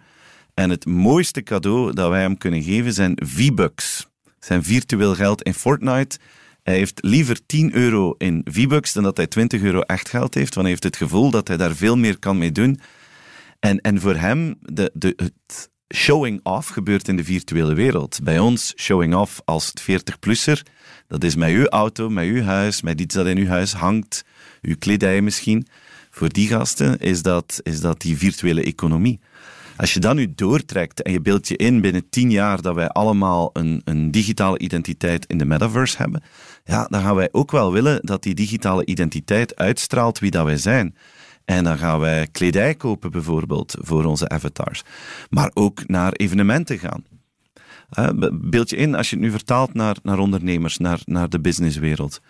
En 0.55 0.71
het 0.71 0.87
mooiste 0.87 1.43
cadeau 1.43 1.93
dat 1.93 2.11
wij 2.11 2.21
hem 2.21 2.39
kunnen 2.39 2.63
geven 2.63 2.93
zijn 2.93 3.19
V-Bucks. 3.25 4.09
Zijn 4.39 4.65
virtueel 4.65 5.15
geld 5.15 5.43
in 5.43 5.55
Fortnite. 5.55 6.19
Hij 6.63 6.75
heeft 6.75 7.03
liever 7.03 7.47
10 7.47 7.75
euro 7.75 8.15
in 8.19 8.41
V-Bucks 8.45 8.93
dan 8.93 9.03
dat 9.03 9.17
hij 9.17 9.27
20 9.27 9.63
euro 9.63 9.81
echt 9.81 10.09
geld 10.09 10.35
heeft, 10.35 10.55
want 10.55 10.67
hij 10.67 10.71
heeft 10.71 10.83
het 10.83 10.97
gevoel 10.97 11.31
dat 11.31 11.49
hij 11.49 11.57
daar 11.57 11.75
veel 11.75 11.97
meer 11.97 12.19
kan 12.19 12.39
mee 12.39 12.53
doen. 12.53 12.81
En, 13.61 13.81
en 13.81 14.01
voor 14.01 14.15
hem, 14.15 14.55
de, 14.61 14.91
de, 14.95 15.13
het, 15.17 15.71
showing 15.89 16.41
off 16.43 16.69
gebeurt 16.69 17.09
in 17.09 17.17
de 17.17 17.25
virtuele 17.25 17.75
wereld. 17.75 18.21
Bij 18.23 18.39
ons, 18.39 18.73
showing 18.77 19.15
off 19.15 19.41
als 19.45 19.73
40-plusser, 19.81 20.63
dat 21.09 21.25
is 21.25 21.35
met 21.35 21.51
uw 21.51 21.67
auto, 21.67 22.09
met 22.09 22.25
uw 22.25 22.43
huis, 22.43 22.83
met 22.83 23.01
iets 23.01 23.15
dat 23.15 23.27
in 23.27 23.39
uw 23.39 23.47
huis 23.47 23.73
hangt, 23.73 24.25
uw 24.63 24.75
kledij 24.79 25.21
misschien. 25.21 25.67
Voor 26.11 26.29
die 26.29 26.49
gasten 26.49 26.99
is 26.99 27.23
dat, 27.23 27.61
is 27.63 27.81
dat 27.81 28.01
die 28.01 28.17
virtuele 28.17 28.63
economie. 28.63 29.21
Als 29.77 29.95
je 29.95 30.01
dat 30.01 30.15
nu 30.15 30.33
doortrekt 30.35 31.03
en 31.03 31.13
je 31.13 31.21
beeldt 31.21 31.49
je 31.49 31.57
in 31.57 31.81
binnen 31.81 32.09
tien 32.09 32.31
jaar 32.31 32.63
dat 32.63 32.75
wij 32.75 32.89
allemaal 32.89 33.51
een, 33.53 33.81
een 33.85 34.11
digitale 34.11 34.59
identiteit 34.59 35.27
in 35.27 35.39
de 35.39 35.45
metaverse 35.45 35.97
hebben, 35.97 36.23
ja, 36.65 36.87
dan 36.91 37.03
gaan 37.03 37.15
wij 37.15 37.29
ook 37.33 37.51
wel 37.51 37.73
willen 37.73 38.07
dat 38.07 38.23
die 38.23 38.35
digitale 38.35 38.87
identiteit 38.87 39.57
uitstraalt 39.57 40.19
wie 40.19 40.31
dat 40.31 40.45
wij 40.45 40.57
zijn. 40.57 40.95
En 41.45 41.65
dan 41.65 41.79
gaan 41.79 42.01
wij 42.01 42.29
kledij 42.33 42.75
kopen 42.75 43.11
bijvoorbeeld 43.11 43.75
voor 43.79 44.05
onze 44.05 44.29
avatars. 44.29 44.83
Maar 45.31 45.51
ook 45.55 45.89
naar 45.89 46.13
evenementen 46.13 46.79
gaan. 46.79 47.05
Uh, 47.99 48.29
beeld 48.33 48.71
je 48.71 48.77
in, 48.77 48.95
als 48.95 49.11
je 49.11 49.17
het 49.17 49.25
nu 49.25 49.31
vertaalt 49.31 49.75
naar, 49.75 49.97
naar 50.03 50.19
ondernemers, 50.19 50.79
naar, 50.79 51.01
naar 51.05 51.29
de 51.29 51.41
businesswereld. 51.41 52.21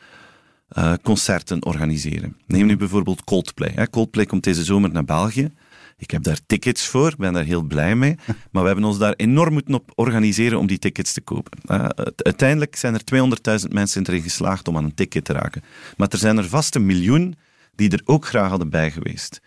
Uh, 0.78 0.92
concerten 1.02 1.64
organiseren. 1.64 2.36
Neem 2.46 2.66
nu 2.66 2.76
bijvoorbeeld 2.76 3.24
Coldplay. 3.24 3.72
Hè. 3.74 3.90
Coldplay 3.90 4.26
komt 4.26 4.44
deze 4.44 4.64
zomer 4.64 4.92
naar 4.92 5.04
België. 5.04 5.50
Ik 5.98 6.10
heb 6.10 6.22
daar 6.22 6.38
tickets 6.46 6.86
voor, 6.86 7.08
ik 7.08 7.16
ben 7.16 7.32
daar 7.32 7.44
heel 7.44 7.62
blij 7.62 7.96
mee. 7.96 8.16
Maar 8.50 8.62
we 8.62 8.68
hebben 8.68 8.84
ons 8.84 8.98
daar 8.98 9.14
enorm 9.16 9.52
moeten 9.52 9.74
op 9.74 9.92
organiseren 9.94 10.58
om 10.58 10.66
die 10.66 10.78
tickets 10.78 11.12
te 11.12 11.20
kopen. 11.20 11.58
Uh, 11.66 11.88
uiteindelijk 12.16 12.76
zijn 12.76 12.94
er 12.94 13.60
200.000 13.60 13.68
mensen 13.68 14.06
erin 14.06 14.22
geslaagd 14.22 14.68
om 14.68 14.76
aan 14.76 14.84
een 14.84 14.94
ticket 14.94 15.24
te 15.24 15.32
raken. 15.32 15.62
Maar 15.96 16.08
er 16.08 16.18
zijn 16.18 16.38
er 16.38 16.48
vast 16.48 16.74
een 16.74 16.86
miljoen 16.86 17.34
die 17.76 17.90
er 17.90 18.02
ook 18.04 18.26
graag 18.26 18.48
hadden 18.48 18.70
bij 18.70 18.90
geweest. 18.90 19.40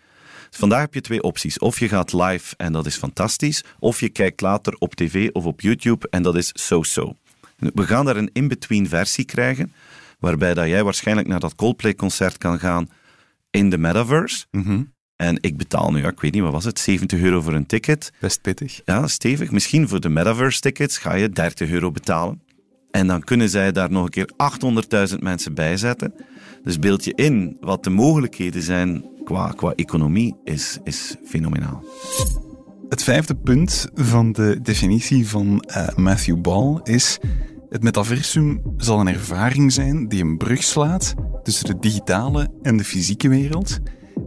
Dus 0.48 0.58
vandaag 0.58 0.80
heb 0.80 0.94
je 0.94 1.00
twee 1.00 1.22
opties. 1.22 1.58
Of 1.58 1.78
je 1.78 1.88
gaat 1.88 2.12
live 2.12 2.54
en 2.56 2.72
dat 2.72 2.86
is 2.86 2.96
fantastisch, 2.96 3.64
of 3.78 4.00
je 4.00 4.08
kijkt 4.08 4.40
later 4.40 4.76
op 4.78 4.94
tv 4.94 5.30
of 5.32 5.44
op 5.44 5.60
YouTube 5.60 6.08
en 6.10 6.22
dat 6.22 6.36
is 6.36 6.50
so-so. 6.54 7.16
We 7.56 7.86
gaan 7.86 8.04
daar 8.04 8.16
een 8.16 8.30
in-between 8.32 8.88
versie 8.88 9.24
krijgen, 9.24 9.72
waarbij 10.18 10.54
dat 10.54 10.66
jij 10.66 10.84
waarschijnlijk 10.84 11.28
naar 11.28 11.40
dat 11.40 11.54
Coldplay-concert 11.54 12.38
kan 12.38 12.58
gaan 12.58 12.88
in 13.50 13.70
de 13.70 13.78
metaverse. 13.78 14.46
Mhm. 14.50 14.82
En 15.16 15.38
ik 15.40 15.56
betaal 15.56 15.92
nu, 15.92 16.06
ik 16.06 16.20
weet 16.20 16.32
niet, 16.32 16.42
wat 16.42 16.52
was 16.52 16.64
het, 16.64 16.78
70 16.78 17.20
euro 17.20 17.40
voor 17.40 17.52
een 17.52 17.66
ticket. 17.66 18.12
Best 18.20 18.40
pittig. 18.40 18.80
Ja, 18.84 19.06
stevig. 19.06 19.50
Misschien 19.50 19.88
voor 19.88 20.00
de 20.00 20.08
metaverse-tickets 20.08 20.98
ga 20.98 21.14
je 21.14 21.30
30 21.30 21.70
euro 21.70 21.90
betalen. 21.90 22.42
En 22.90 23.06
dan 23.06 23.22
kunnen 23.22 23.48
zij 23.48 23.72
daar 23.72 23.90
nog 23.90 24.04
een 24.04 24.10
keer 24.10 24.30
800.000 25.10 25.18
mensen 25.18 25.54
bij 25.54 25.76
zetten. 25.76 26.14
Dus 26.62 26.78
beeld 26.78 27.04
je 27.04 27.14
in 27.14 27.56
wat 27.60 27.84
de 27.84 27.90
mogelijkheden 27.90 28.62
zijn 28.62 29.04
qua, 29.24 29.52
qua 29.56 29.72
economie, 29.74 30.36
is, 30.44 30.78
is 30.84 31.16
fenomenaal. 31.24 31.84
Het 32.88 33.02
vijfde 33.02 33.34
punt 33.34 33.88
van 33.94 34.32
de 34.32 34.58
definitie 34.62 35.28
van 35.28 35.64
uh, 35.66 35.88
Matthew 35.96 36.40
Ball 36.40 36.80
is: 36.82 37.18
het 37.68 37.82
metaversum 37.82 38.62
zal 38.76 39.00
een 39.00 39.08
ervaring 39.08 39.72
zijn 39.72 40.08
die 40.08 40.22
een 40.22 40.36
brug 40.36 40.62
slaat 40.62 41.14
tussen 41.42 41.66
de 41.66 41.78
digitale 41.78 42.48
en 42.62 42.76
de 42.76 42.84
fysieke 42.84 43.28
wereld 43.28 43.78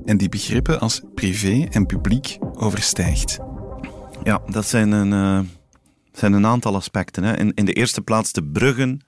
en 0.06 0.18
die 0.18 0.30
begrippen 0.30 0.80
als 0.80 1.02
privé 1.16 1.68
en 1.70 1.86
publiek 1.86 2.38
overstijgt. 2.54 3.40
Ja, 4.24 4.42
dat 4.50 4.66
zijn 4.66 4.92
een, 4.92 5.12
uh, 5.12 5.40
zijn 6.12 6.34
een 6.34 6.46
aantal 6.46 6.76
aspecten. 6.76 7.24
Hè. 7.24 7.38
In, 7.38 7.54
in 7.54 7.66
de 7.66 7.74
eerste 7.74 8.02
plaats 8.02 8.32
de 8.32 8.44
bruggen 8.44 9.02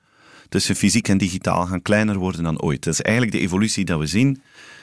tussen 0.53 0.75
fysiek 0.75 1.07
en 1.07 1.17
digitaal 1.17 1.65
gaan 1.65 1.81
kleiner 1.81 2.17
worden 2.17 2.43
dan 2.43 2.61
ooit. 2.61 2.83
Dat 2.83 2.93
is 2.93 3.01
eigenlijk 3.01 3.35
de 3.35 3.41
evolutie 3.41 3.85
dat 3.85 3.99
we 3.99 4.05
zien. 4.05 4.41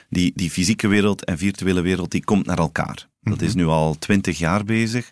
Die, 0.09 0.31
die 0.35 0.51
fysieke 0.51 0.87
wereld 0.87 1.25
en 1.25 1.37
virtuele 1.37 1.81
wereld 1.81 2.11
die 2.11 2.23
komt 2.23 2.45
naar 2.45 2.57
elkaar. 2.57 3.07
Dat 3.21 3.41
is 3.41 3.53
mhm. 3.53 3.57
nu 3.57 3.65
al 3.65 3.95
twintig 3.99 4.37
jaar 4.37 4.63
bezig. 4.63 5.11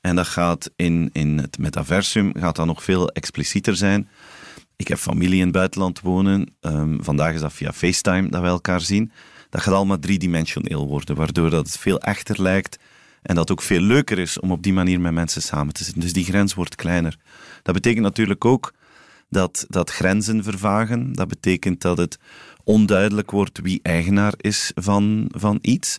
En 0.00 0.16
dat 0.16 0.26
gaat 0.26 0.70
in, 0.76 1.10
in 1.12 1.38
het 1.38 1.58
metaversum 1.58 2.32
gaat 2.38 2.56
dat 2.56 2.66
nog 2.66 2.82
veel 2.82 3.08
explicieter 3.08 3.76
zijn. 3.76 4.08
Ik 4.76 4.88
heb 4.88 4.98
familie 4.98 5.38
in 5.38 5.44
het 5.44 5.52
buitenland 5.52 6.00
wonen. 6.00 6.54
Ehm, 6.60 6.96
vandaag 7.00 7.34
is 7.34 7.40
dat 7.40 7.52
via 7.52 7.72
FaceTime 7.72 8.28
dat 8.28 8.40
we 8.42 8.46
elkaar 8.46 8.80
zien. 8.80 9.12
Dat 9.50 9.62
gaat 9.62 9.74
allemaal 9.74 9.98
driedimensioneel 9.98 10.86
worden, 10.86 11.16
waardoor 11.16 11.50
dat 11.50 11.66
het 11.66 11.78
veel 11.78 12.00
echter 12.00 12.42
lijkt 12.42 12.78
en 13.22 13.34
dat 13.34 13.48
het 13.48 13.58
ook 13.58 13.64
veel 13.64 13.80
leuker 13.80 14.18
is 14.18 14.40
om 14.40 14.50
op 14.50 14.62
die 14.62 14.72
manier 14.72 15.00
met 15.00 15.12
mensen 15.12 15.42
samen 15.42 15.74
te 15.74 15.84
zitten. 15.84 16.02
Dus 16.02 16.12
die 16.12 16.24
grens 16.24 16.54
wordt 16.54 16.74
kleiner. 16.74 17.16
Dat 17.62 17.74
betekent 17.74 18.02
natuurlijk 18.02 18.44
ook 18.44 18.72
dat, 19.32 19.64
dat 19.68 19.90
grenzen 19.90 20.42
vervagen. 20.42 21.12
Dat 21.12 21.28
betekent 21.28 21.80
dat 21.80 21.98
het 21.98 22.18
onduidelijk 22.64 23.30
wordt 23.30 23.60
wie 23.62 23.80
eigenaar 23.82 24.34
is 24.36 24.72
van, 24.74 25.28
van 25.30 25.58
iets. 25.60 25.98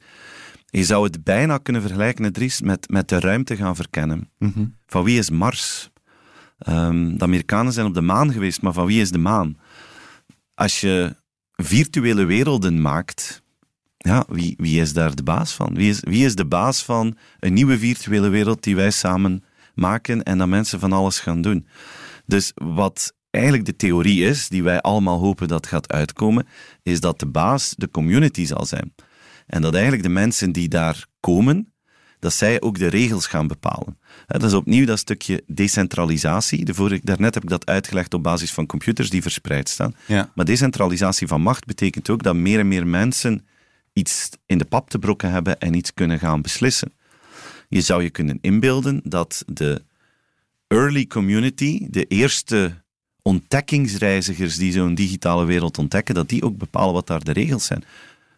Je 0.65 0.83
zou 0.83 1.03
het 1.03 1.23
bijna 1.23 1.57
kunnen 1.57 1.81
vergelijken, 1.81 2.33
Dries, 2.33 2.61
met, 2.61 2.89
met 2.89 3.09
de 3.09 3.19
ruimte 3.19 3.55
gaan 3.55 3.75
verkennen. 3.75 4.29
Mhm. 4.37 4.65
Van 4.87 5.03
wie 5.03 5.17
is 5.17 5.29
Mars? 5.29 5.89
Ehm, 6.57 7.17
de 7.17 7.23
Amerikanen 7.23 7.73
zijn 7.73 7.85
op 7.85 7.93
de 7.93 8.01
maan 8.01 8.31
geweest, 8.31 8.61
maar 8.61 8.73
van 8.73 8.85
wie 8.85 9.01
is 9.01 9.11
de 9.11 9.17
maan? 9.17 9.57
Als 10.53 10.81
je 10.81 11.15
virtuele 11.55 12.23
werelden 12.25 12.81
maakt, 12.81 13.43
ja, 13.97 14.25
wie, 14.27 14.53
wie 14.57 14.81
is 14.81 14.93
daar 14.93 15.15
de 15.15 15.23
baas 15.23 15.53
van? 15.53 15.73
Wie 15.75 15.89
is, 15.89 15.99
wie 15.99 16.25
is 16.25 16.35
de 16.35 16.45
baas 16.45 16.83
van 16.83 17.17
een 17.39 17.53
nieuwe 17.53 17.77
virtuele 17.77 18.29
wereld 18.29 18.63
die 18.63 18.75
wij 18.75 18.91
samen 18.91 19.43
maken 19.75 20.23
en 20.23 20.37
dat 20.37 20.47
mensen 20.47 20.79
van 20.79 20.93
alles 20.93 21.19
gaan 21.19 21.41
doen? 21.41 21.67
Dus 22.25 22.51
wat 22.53 23.13
eigenlijk 23.33 23.65
de 23.65 23.75
theorie 23.75 24.23
is, 24.23 24.47
die 24.47 24.63
wij 24.63 24.81
allemaal 24.81 25.19
hopen 25.19 25.47
dat 25.47 25.67
gaat 25.67 25.91
uitkomen, 25.91 26.47
is 26.83 26.99
dat 26.99 27.19
de 27.19 27.25
baas 27.25 27.73
de 27.77 27.89
community 27.89 28.45
zal 28.45 28.65
zijn. 28.65 28.93
En 29.47 29.61
dat 29.61 29.73
eigenlijk 29.73 30.03
de 30.03 30.09
mensen 30.09 30.51
die 30.51 30.67
daar 30.67 31.05
komen, 31.19 31.73
dat 32.19 32.33
zij 32.33 32.61
ook 32.61 32.77
de 32.77 32.87
regels 32.87 33.27
gaan 33.27 33.47
bepalen. 33.47 33.99
Dat 34.27 34.43
is 34.43 34.53
opnieuw 34.53 34.85
dat 34.85 34.99
stukje 34.99 35.43
decentralisatie. 35.47 36.65
De 36.65 36.73
vorige, 36.73 37.01
daarnet 37.03 37.33
heb 37.33 37.43
ik 37.43 37.49
dat 37.49 37.65
uitgelegd 37.65 38.13
op 38.13 38.23
basis 38.23 38.53
van 38.53 38.65
computers 38.65 39.09
die 39.09 39.21
verspreid 39.21 39.69
staan. 39.69 39.95
Ja. 40.05 40.31
Maar 40.35 40.45
decentralisatie 40.45 41.27
van 41.27 41.41
macht 41.41 41.65
betekent 41.65 42.09
ook 42.09 42.23
dat 42.23 42.35
meer 42.35 42.59
en 42.59 42.67
meer 42.67 42.87
mensen 42.87 43.45
iets 43.93 44.29
in 44.45 44.57
de 44.57 44.65
pap 44.65 44.89
te 44.89 44.99
brokken 44.99 45.31
hebben 45.31 45.59
en 45.59 45.73
iets 45.73 45.93
kunnen 45.93 46.19
gaan 46.19 46.41
beslissen. 46.41 46.93
Je 47.69 47.81
zou 47.81 48.03
je 48.03 48.09
kunnen 48.09 48.37
inbeelden 48.41 49.01
dat 49.03 49.43
de 49.47 49.83
early 50.67 51.07
community, 51.07 51.87
de 51.89 52.03
eerste 52.03 52.82
ontdekkingsreizigers 53.23 54.55
die 54.57 54.71
zo'n 54.71 54.95
digitale 54.95 55.45
wereld 55.45 55.77
ontdekken, 55.77 56.15
dat 56.15 56.29
die 56.29 56.43
ook 56.43 56.57
bepalen 56.57 56.93
wat 56.93 57.07
daar 57.07 57.23
de 57.23 57.31
regels 57.33 57.65
zijn. 57.65 57.83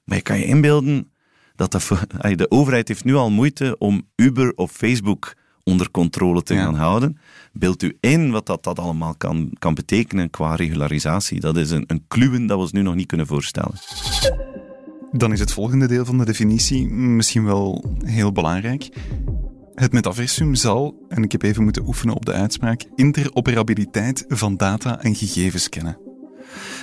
Maar 0.04 0.18
je 0.18 0.24
kan 0.24 0.39
je 0.39 0.46
inbeelden 0.46 1.10
dat, 1.56 1.72
dat 1.72 1.84
voor- 1.84 2.06
ay, 2.22 2.36
de 2.36 2.51
overheid 2.51 2.88
heeft 2.88 3.04
nu 3.04 3.15
al 3.15 3.32
moeite 3.32 3.75
om 3.80 4.08
Uber 4.15 4.54
of 4.56 4.72
Facebook 4.72 5.34
onder 5.63 5.92
controle 5.92 6.44
te 6.44 6.54
Ja. 6.54 6.63
gaan 6.63 6.75
houden. 6.75 7.18
Beeld 7.54 7.84
u 7.84 7.98
in 8.00 8.32
wat 8.32 8.46
dat, 8.46 8.63
dat 8.63 8.80
allemaal 8.80 9.15
kan, 9.18 9.50
kan 9.60 9.74
betekenen 9.74 10.30
qua 10.30 10.56
regularisatie. 10.56 11.39
Dat 11.39 11.58
is 11.58 11.72
een, 11.72 11.84
een 11.88 12.04
kluwen 12.08 12.46
dat 12.48 12.56
we 12.58 12.63
ons 12.63 12.72
nu 12.72 12.82
nog 12.82 12.96
niet 12.96 13.08
kunnen 13.08 13.27
voorstellen. 13.27 13.74
Dan 15.12 15.32
is 15.32 15.39
het 15.39 15.51
volgende 15.54 15.88
deel 15.88 16.06
van 16.06 16.18
de 16.18 16.25
definitie 16.25 16.88
misschien 16.89 17.46
wel 17.46 17.84
heel 18.04 18.32
belangrijk. 18.32 18.89
Het 19.75 19.91
metaversum 19.91 20.55
zal, 20.55 21.05
en 21.10 21.24
ik 21.24 21.32
heb 21.32 21.41
even 21.41 21.63
moeten 21.63 21.88
oefenen 21.88 22.15
op 22.15 22.25
de 22.25 22.32
uitspraak, 22.32 22.84
interoperabiliteit 22.96 24.25
van 24.27 24.58
data 24.58 25.01
en 25.01 25.15
gegevens 25.15 25.70
kennen. 25.70 25.98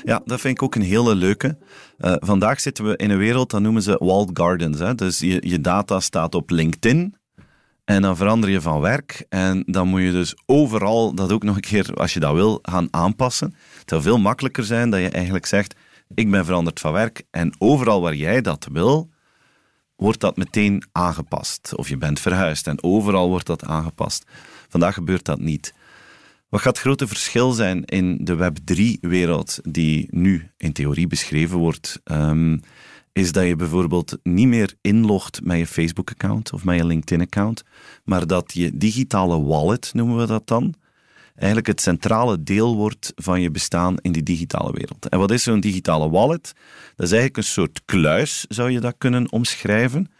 Ja, 0.05 0.23
dat 0.25 0.41
vind 0.41 0.57
ik 0.57 0.63
ook 0.63 0.75
een 0.75 0.83
hele 0.83 1.15
leuke. 1.15 1.59
Eh, 1.99 2.15
vandaag 2.19 2.61
zitten 2.61 2.85
we 2.85 2.97
in 2.97 3.11
een 3.11 3.19
wereld, 3.19 3.51
dat 3.51 3.61
noemen 3.61 3.83
ze 3.83 3.97
walled 3.99 4.31
gardens. 4.33 4.79
Hè? 4.79 4.95
Dus 4.95 5.19
je, 5.19 5.49
je 5.49 5.61
data 5.61 6.01
staat 6.01 6.35
op 6.35 6.51
LinkedIn 6.51 7.15
en 7.85 8.03
dan 8.03 8.17
verander 8.17 8.51
je 8.51 8.61
van 8.61 8.81
werk. 8.81 9.27
En 9.29 9.63
dan 9.67 9.89
moet 9.89 10.03
je 10.03 10.13
dus 10.13 10.37
overal 10.47 11.15
dat 11.15 11.33
ook 11.33 11.43
nog 11.43 11.55
een 11.55 11.61
keer, 11.61 11.95
als 11.95 12.15
je 12.15 12.21
dat 12.21 12.35
wil, 12.35 12.59
gaan 12.63 12.89
aanpassen. 12.91 13.55
Het 13.79 13.89
zou 13.89 14.03
veel 14.03 14.19
makkelijker 14.19 14.65
zijn 14.65 14.91
dat 14.91 15.01
je 15.01 15.09
eigenlijk 15.09 15.47
zegt, 15.47 15.75
ik 16.15 16.31
ben 16.31 16.45
veranderd 16.45 16.81
van 16.81 16.93
werk 16.93 17.23
en 17.31 17.55
overal 17.59 18.01
waar 18.01 18.15
jij 18.15 18.41
dat 18.41 18.69
wil, 18.73 19.11
wordt 20.03 20.21
dat 20.21 20.37
meteen 20.37 20.83
aangepast. 20.93 21.73
Of 21.77 21.89
je 21.89 21.97
bent 21.97 22.21
verhuisd 22.21 22.67
en 22.67 22.83
overal 22.83 23.29
wordt 23.29 23.47
dat 23.47 23.65
aangepast. 23.65 24.25
Vandaag 24.69 24.95
gebeurt 24.95 25.25
dat 25.25 25.41
niet. 25.41 25.75
Wat 26.49 26.61
gaat 26.61 26.73
het 26.73 26.85
grote 26.85 27.07
verschil 27.07 27.53
zijn 27.53 27.85
in 27.85 28.19
de 28.21 28.37
Web3-wereld 28.37 29.59
die 29.63 30.07
nu 30.11 30.51
in 30.57 30.73
theorie 30.73 31.07
beschreven 31.07 31.59
wordt, 31.59 32.01
ehm, 32.05 32.59
is 33.13 33.33
dat 33.33 33.47
je 33.47 33.57
bijvoorbeeld 33.57 34.19
niet 34.23 34.47
meer 34.47 34.75
inlogt 34.81 35.45
met 35.45 35.59
je 35.59 35.67
Facebook-account 35.67 36.53
of 36.53 36.65
met 36.65 36.77
je 36.77 36.85
LinkedIn-account, 36.85 37.65
maar 38.05 38.27
dat 38.27 38.53
je 38.55 38.77
digitale 38.77 39.43
wallet, 39.43 39.91
noemen 39.95 40.17
we 40.17 40.27
dat 40.27 40.47
dan, 40.47 40.75
eigenlijk 41.35 41.67
het 41.67 41.81
centrale 41.81 42.43
deel 42.43 42.77
wordt 42.77 43.13
van 43.15 43.41
je 43.41 43.51
bestaan 43.51 43.97
in 44.01 44.13
die 44.13 44.23
digitale 44.23 44.73
wereld. 44.73 45.09
En 45.09 45.19
wat 45.19 45.31
is 45.31 45.43
zo'n 45.43 45.61
digitale 45.61 46.11
wallet? 46.11 46.53
Dat 46.97 47.07
is 47.07 47.13
eigenlijk 47.13 47.37
een 47.37 47.53
soort 47.53 47.83
kluis, 47.85 48.45
zou 48.49 48.71
je 48.71 48.81
dat 48.81 48.95
kunnen 48.99 49.33
omschrijven, 49.33 50.13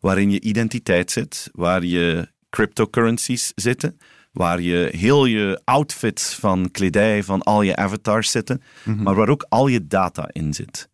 waarin 0.00 0.30
je 0.30 0.40
identiteit 0.40 1.10
zit, 1.10 1.48
waar 1.52 1.84
je 1.84 2.28
cryptocurrencies 2.50 3.52
zitten, 3.54 3.98
waar 4.32 4.60
je 4.60 4.88
heel 4.96 5.24
je 5.24 5.60
outfits 5.64 6.34
van 6.34 6.70
kledij 6.70 7.22
van 7.22 7.42
al 7.42 7.62
je 7.62 7.76
avatars 7.76 8.30
zitten, 8.30 8.62
maar 8.96 9.14
waar 9.14 9.28
ook 9.28 9.46
al 9.48 9.66
je 9.66 9.86
data 9.86 10.28
in 10.32 10.54
zit. 10.54 10.88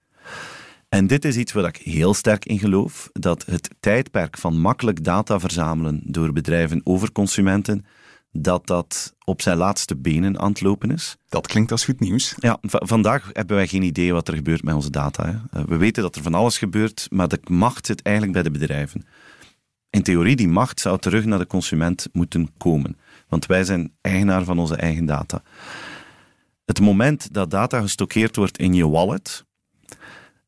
En 0.89 1.07
dit 1.07 1.25
is 1.25 1.37
iets 1.37 1.53
waar 1.53 1.65
ik 1.65 1.77
heel 1.77 2.15
sterk 2.15 2.45
in 2.45 2.59
geloof, 2.59 3.09
dat 3.13 3.45
het 3.45 3.69
tijdperk 3.81 4.39
van 4.39 4.61
makkelijk 4.61 5.05
data 5.05 5.41
verzamelen 5.41 6.01
door 6.05 6.33
bedrijven 6.33 6.81
over 6.85 7.13
consumenten, 7.13 7.87
dat 8.43 8.67
dat 8.67 9.15
op 9.25 9.43
zijn 9.43 9.57
laatste 9.57 9.97
benen 9.97 10.39
aan 10.41 10.49
het 10.49 10.61
lopen 10.61 10.91
is. 10.91 11.17
Dat 11.29 11.47
klinkt 11.47 11.71
als 11.73 11.85
goed 11.85 12.01
nieuws. 12.01 12.35
Ja, 12.39 12.59
va- 12.63 12.83
vandaag 12.85 13.31
hebben 13.33 13.57
wij 13.57 13.67
geen 13.67 13.83
idee 13.83 14.13
wat 14.13 14.29
er 14.29 14.35
gebeurt 14.35 14.63
met 14.63 14.75
onze 14.75 14.91
data. 14.91 15.25
Hè. 15.27 15.59
Eh, 15.61 15.67
We 15.67 15.77
weten 15.77 16.03
dat 16.03 16.17
er 16.17 16.23
van 16.23 16.35
alles 16.35 16.59
gebeurt, 16.59 17.07
maar 17.11 17.29
de 17.29 17.41
macht 17.45 17.87
zit 17.87 18.03
eigenlijk 18.03 18.35
bij 18.35 18.43
de 18.53 18.59
bedrijven. 18.59 19.07
In 19.91 20.03
theorie, 20.03 20.37
die 20.37 20.49
macht 20.49 20.81
zou 20.81 20.99
terug 20.99 21.25
naar 21.25 21.39
de 21.39 21.47
consument 21.47 22.09
moeten 22.13 22.51
komen. 22.57 22.99
Want 23.29 23.47
wij 23.47 23.65
zijn 23.65 23.93
eigenaar 24.01 24.45
van 24.45 24.59
onze 24.59 24.77
eigen 24.77 25.07
data. 25.07 25.43
Het 26.65 26.81
moment 26.81 27.35
dat 27.35 27.51
data 27.51 27.81
gestockeerd 27.81 28.37
wordt 28.37 28.59
in 28.59 28.75
je 28.75 28.89
wallet, 28.89 29.45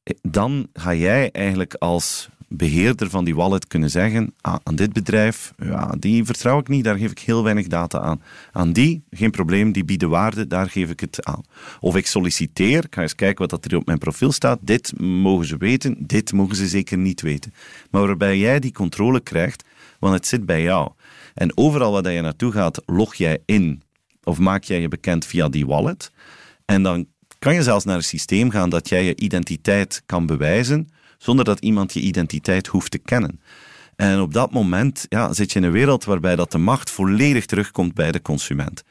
eh, 0.03 0.17
dan 0.23 0.69
ga 0.73 0.95
jij 0.95 1.31
eigenlijk 1.31 1.75
als 1.75 2.29
beheerder 2.49 3.11
van 3.11 3.25
die 3.25 3.35
wallet 3.35 3.67
kunnen 3.67 3.91
zeggen, 3.91 4.35
ah, 4.41 4.57
aan 4.63 4.77
dit 4.77 4.93
bedrijf, 4.93 5.53
ja, 5.59 5.95
die 5.99 6.25
vertrouw 6.25 6.59
ik 6.59 6.69
niet, 6.69 6.85
daar 6.85 6.97
geef 6.97 7.11
ik 7.11 7.19
heel 7.19 7.43
weinig 7.43 7.67
data 7.67 8.01
aan. 8.01 8.23
Aan 8.53 8.73
die, 8.73 9.03
geen 9.11 9.31
probleem, 9.31 9.73
die 9.73 9.85
bieden 9.85 10.09
waarde, 10.09 10.47
daar 10.47 10.71
geef 10.71 10.91
ik 10.91 11.01
het 11.01 11.25
aan. 11.25 11.43
Of 11.81 11.97
ik 11.97 12.07
solliciteer, 12.07 12.85
ik 12.85 12.95
ga 12.95 13.03
eens 13.03 13.15
kijken 13.15 13.39
wat 13.39 13.51
dat 13.51 13.73
er 13.73 13.79
op 13.79 13.87
mijn 13.87 13.99
profiel 13.99 14.33
staat, 14.33 14.59
dit 14.61 15.01
mogen 15.01 15.47
ze 15.47 15.57
weten, 15.57 15.97
dit 16.07 16.33
mogen 16.33 16.57
ze 16.57 16.69
zeker 16.69 16.99
niet 16.99 17.21
weten. 17.21 17.55
Maar 17.91 18.07
waarbij 18.07 18.39
jij 18.39 18.61
die 18.61 18.73
controle 18.73 19.21
krijgt, 19.21 19.65
want 19.99 20.15
het 20.15 20.27
zit 20.27 20.47
bij 20.47 20.63
jou. 20.63 20.91
En 21.35 21.57
overal 21.57 21.93
waar 21.93 22.13
je 22.13 22.21
naartoe 22.21 22.53
gaat, 22.53 22.83
log 22.87 23.15
jij 23.15 23.39
in 23.45 23.83
of 24.25 24.39
maak 24.39 24.65
jij 24.65 24.81
je 24.81 24.89
bekend 24.89 25.27
via 25.27 25.49
die 25.49 25.67
wallet. 25.67 26.11
En 26.65 26.83
dan 26.83 27.07
kan 27.39 27.55
je 27.55 27.63
zelfs 27.63 27.85
naar 27.85 27.97
een 27.97 28.03
systeem 28.03 28.51
gaan 28.51 28.71
dat 28.71 28.89
jij 28.89 29.05
je 29.05 29.17
identiteit 29.17 30.03
kan 30.07 30.27
bewijzen, 30.27 30.89
zonder 31.19 31.45
dat 31.45 31.61
iemand 31.61 31.93
je 31.93 32.01
identiteit 32.01 32.67
hoeft 32.67 32.91
te 32.91 32.99
kennen. 32.99 33.41
En 33.97 34.21
op 34.21 34.33
dat 34.33 34.53
moment 34.53 35.07
ja, 35.09 35.33
zit 35.33 35.53
je 35.53 35.59
in 35.59 35.65
een 35.65 35.73
wereld 35.73 36.05
waarbij 36.05 36.37
dat 36.37 36.53
de 36.53 36.59
macht 36.59 36.91
volledig 36.91 37.47
terugkomt 37.47 37.95
bij 37.95 38.13
de 38.13 38.23
consument. 38.23 38.83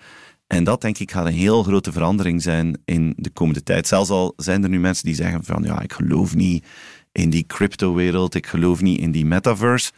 En 0.47 0.63
dat 0.63 0.81
denk 0.81 0.97
ik 0.97 1.11
gaat 1.11 1.25
een 1.25 1.33
heel 1.33 1.63
grote 1.63 1.91
verandering 1.91 2.41
zijn 2.41 2.81
in 2.85 3.13
de 3.17 3.29
komende 3.29 3.63
tijd. 3.63 3.87
Zelfs 3.87 4.09
al 4.09 4.33
zijn 4.35 4.63
er 4.63 4.69
nu 4.69 4.79
mensen 4.79 5.05
die 5.05 5.15
zeggen 5.15 5.43
van 5.43 5.63
ja, 5.63 5.81
ik 5.81 5.93
geloof 5.93 6.35
niet 6.35 6.65
in 7.11 7.29
die 7.29 7.45
crypto-wereld, 7.45 8.35
ik 8.35 8.47
geloof 8.47 8.81
niet 8.81 8.99
in 8.99 9.11
die 9.11 9.25
metaverse. 9.25 9.91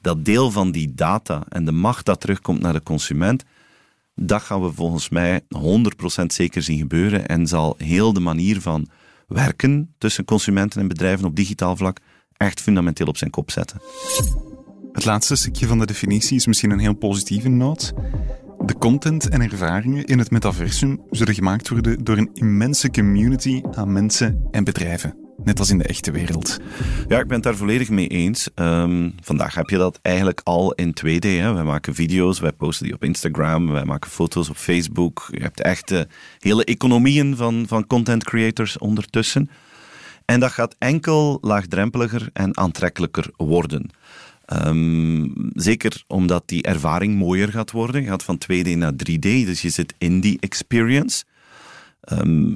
Dat 0.00 0.24
deel 0.24 0.50
van 0.50 0.70
die 0.70 0.94
data 0.94 1.44
en 1.48 1.64
de 1.64 1.72
macht 1.72 2.04
dat 2.04 2.20
terugkomt 2.20 2.60
naar 2.60 2.72
de 2.72 2.82
consument, 2.82 3.44
dat 4.14 4.42
gaan 4.42 4.62
we 4.62 4.72
volgens 4.72 5.08
mij 5.08 5.40
100% 6.20 6.26
zeker 6.26 6.62
zien 6.62 6.78
gebeuren 6.78 7.28
en 7.28 7.46
zal 7.46 7.74
heel 7.78 8.12
de 8.12 8.20
manier 8.20 8.60
van 8.60 8.88
werken 9.26 9.94
tussen 9.98 10.24
consumenten 10.24 10.80
en 10.80 10.88
bedrijven 10.88 11.26
op 11.26 11.36
digitaal 11.36 11.76
vlak 11.76 11.98
echt 12.36 12.60
fundamenteel 12.60 13.06
op 13.06 13.16
zijn 13.16 13.30
kop 13.30 13.50
zetten. 13.50 13.80
Het 14.92 15.04
laatste 15.04 15.36
stukje 15.36 15.66
van 15.66 15.78
de 15.78 15.86
definitie 15.86 16.36
is 16.36 16.46
misschien 16.46 16.70
een 16.70 16.78
heel 16.78 16.94
positieve 16.94 17.48
noot. 17.48 17.92
De 18.64 18.78
content 18.78 19.28
en 19.28 19.40
ervaringen 19.40 20.04
in 20.04 20.18
het 20.18 20.30
metaversum 20.30 21.00
zullen 21.10 21.34
gemaakt 21.34 21.68
worden 21.68 22.04
door 22.04 22.16
een 22.16 22.30
immense 22.32 22.90
community 22.90 23.62
aan 23.72 23.92
mensen 23.92 24.48
en 24.50 24.64
bedrijven. 24.64 25.25
Net 25.44 25.58
als 25.58 25.70
in 25.70 25.78
de 25.78 25.84
echte 25.84 26.10
wereld. 26.10 26.58
Ja, 27.08 27.18
ik 27.18 27.26
ben 27.26 27.34
het 27.34 27.42
daar 27.42 27.56
volledig 27.56 27.88
mee 27.88 28.08
eens. 28.08 28.48
Ehm, 28.54 29.10
vandaag 29.20 29.54
heb 29.54 29.68
je 29.68 29.76
dat 29.76 29.98
eigenlijk 30.02 30.40
al 30.44 30.72
in 30.72 30.94
2D. 30.94 31.24
Hè. 31.24 31.52
Wij 31.52 31.64
maken 31.64 31.94
video's, 31.94 32.40
wij 32.40 32.52
posten 32.52 32.86
die 32.86 32.94
op 32.94 33.04
Instagram, 33.04 33.70
wij 33.70 33.84
maken 33.84 34.10
foto's 34.10 34.48
op 34.48 34.56
Facebook. 34.56 35.28
Je 35.30 35.42
hebt 35.42 35.60
echt 35.60 35.90
eh, 35.90 36.00
hele 36.38 36.64
economieën 36.64 37.36
van, 37.36 37.64
van 37.68 37.86
content 37.86 38.24
creators 38.24 38.78
ondertussen. 38.78 39.50
En 40.24 40.40
dat 40.40 40.52
gaat 40.52 40.74
enkel 40.78 41.38
laagdrempeliger 41.40 42.30
en 42.32 42.56
aantrekkelijker 42.56 43.30
worden. 43.36 43.90
Ehm, 44.46 45.28
zeker 45.52 46.04
omdat 46.06 46.42
die 46.46 46.62
ervaring 46.62 47.16
mooier 47.16 47.48
gaat 47.48 47.70
worden. 47.70 48.02
Je 48.02 48.08
gaat 48.08 48.24
van 48.24 48.38
2D 48.38 48.76
naar 48.76 48.92
3D, 48.96 49.22
dus 49.22 49.62
je 49.62 49.70
zit 49.70 49.94
in 49.98 50.20
die 50.20 50.36
experience. 50.40 51.24
Ehm, 52.00 52.54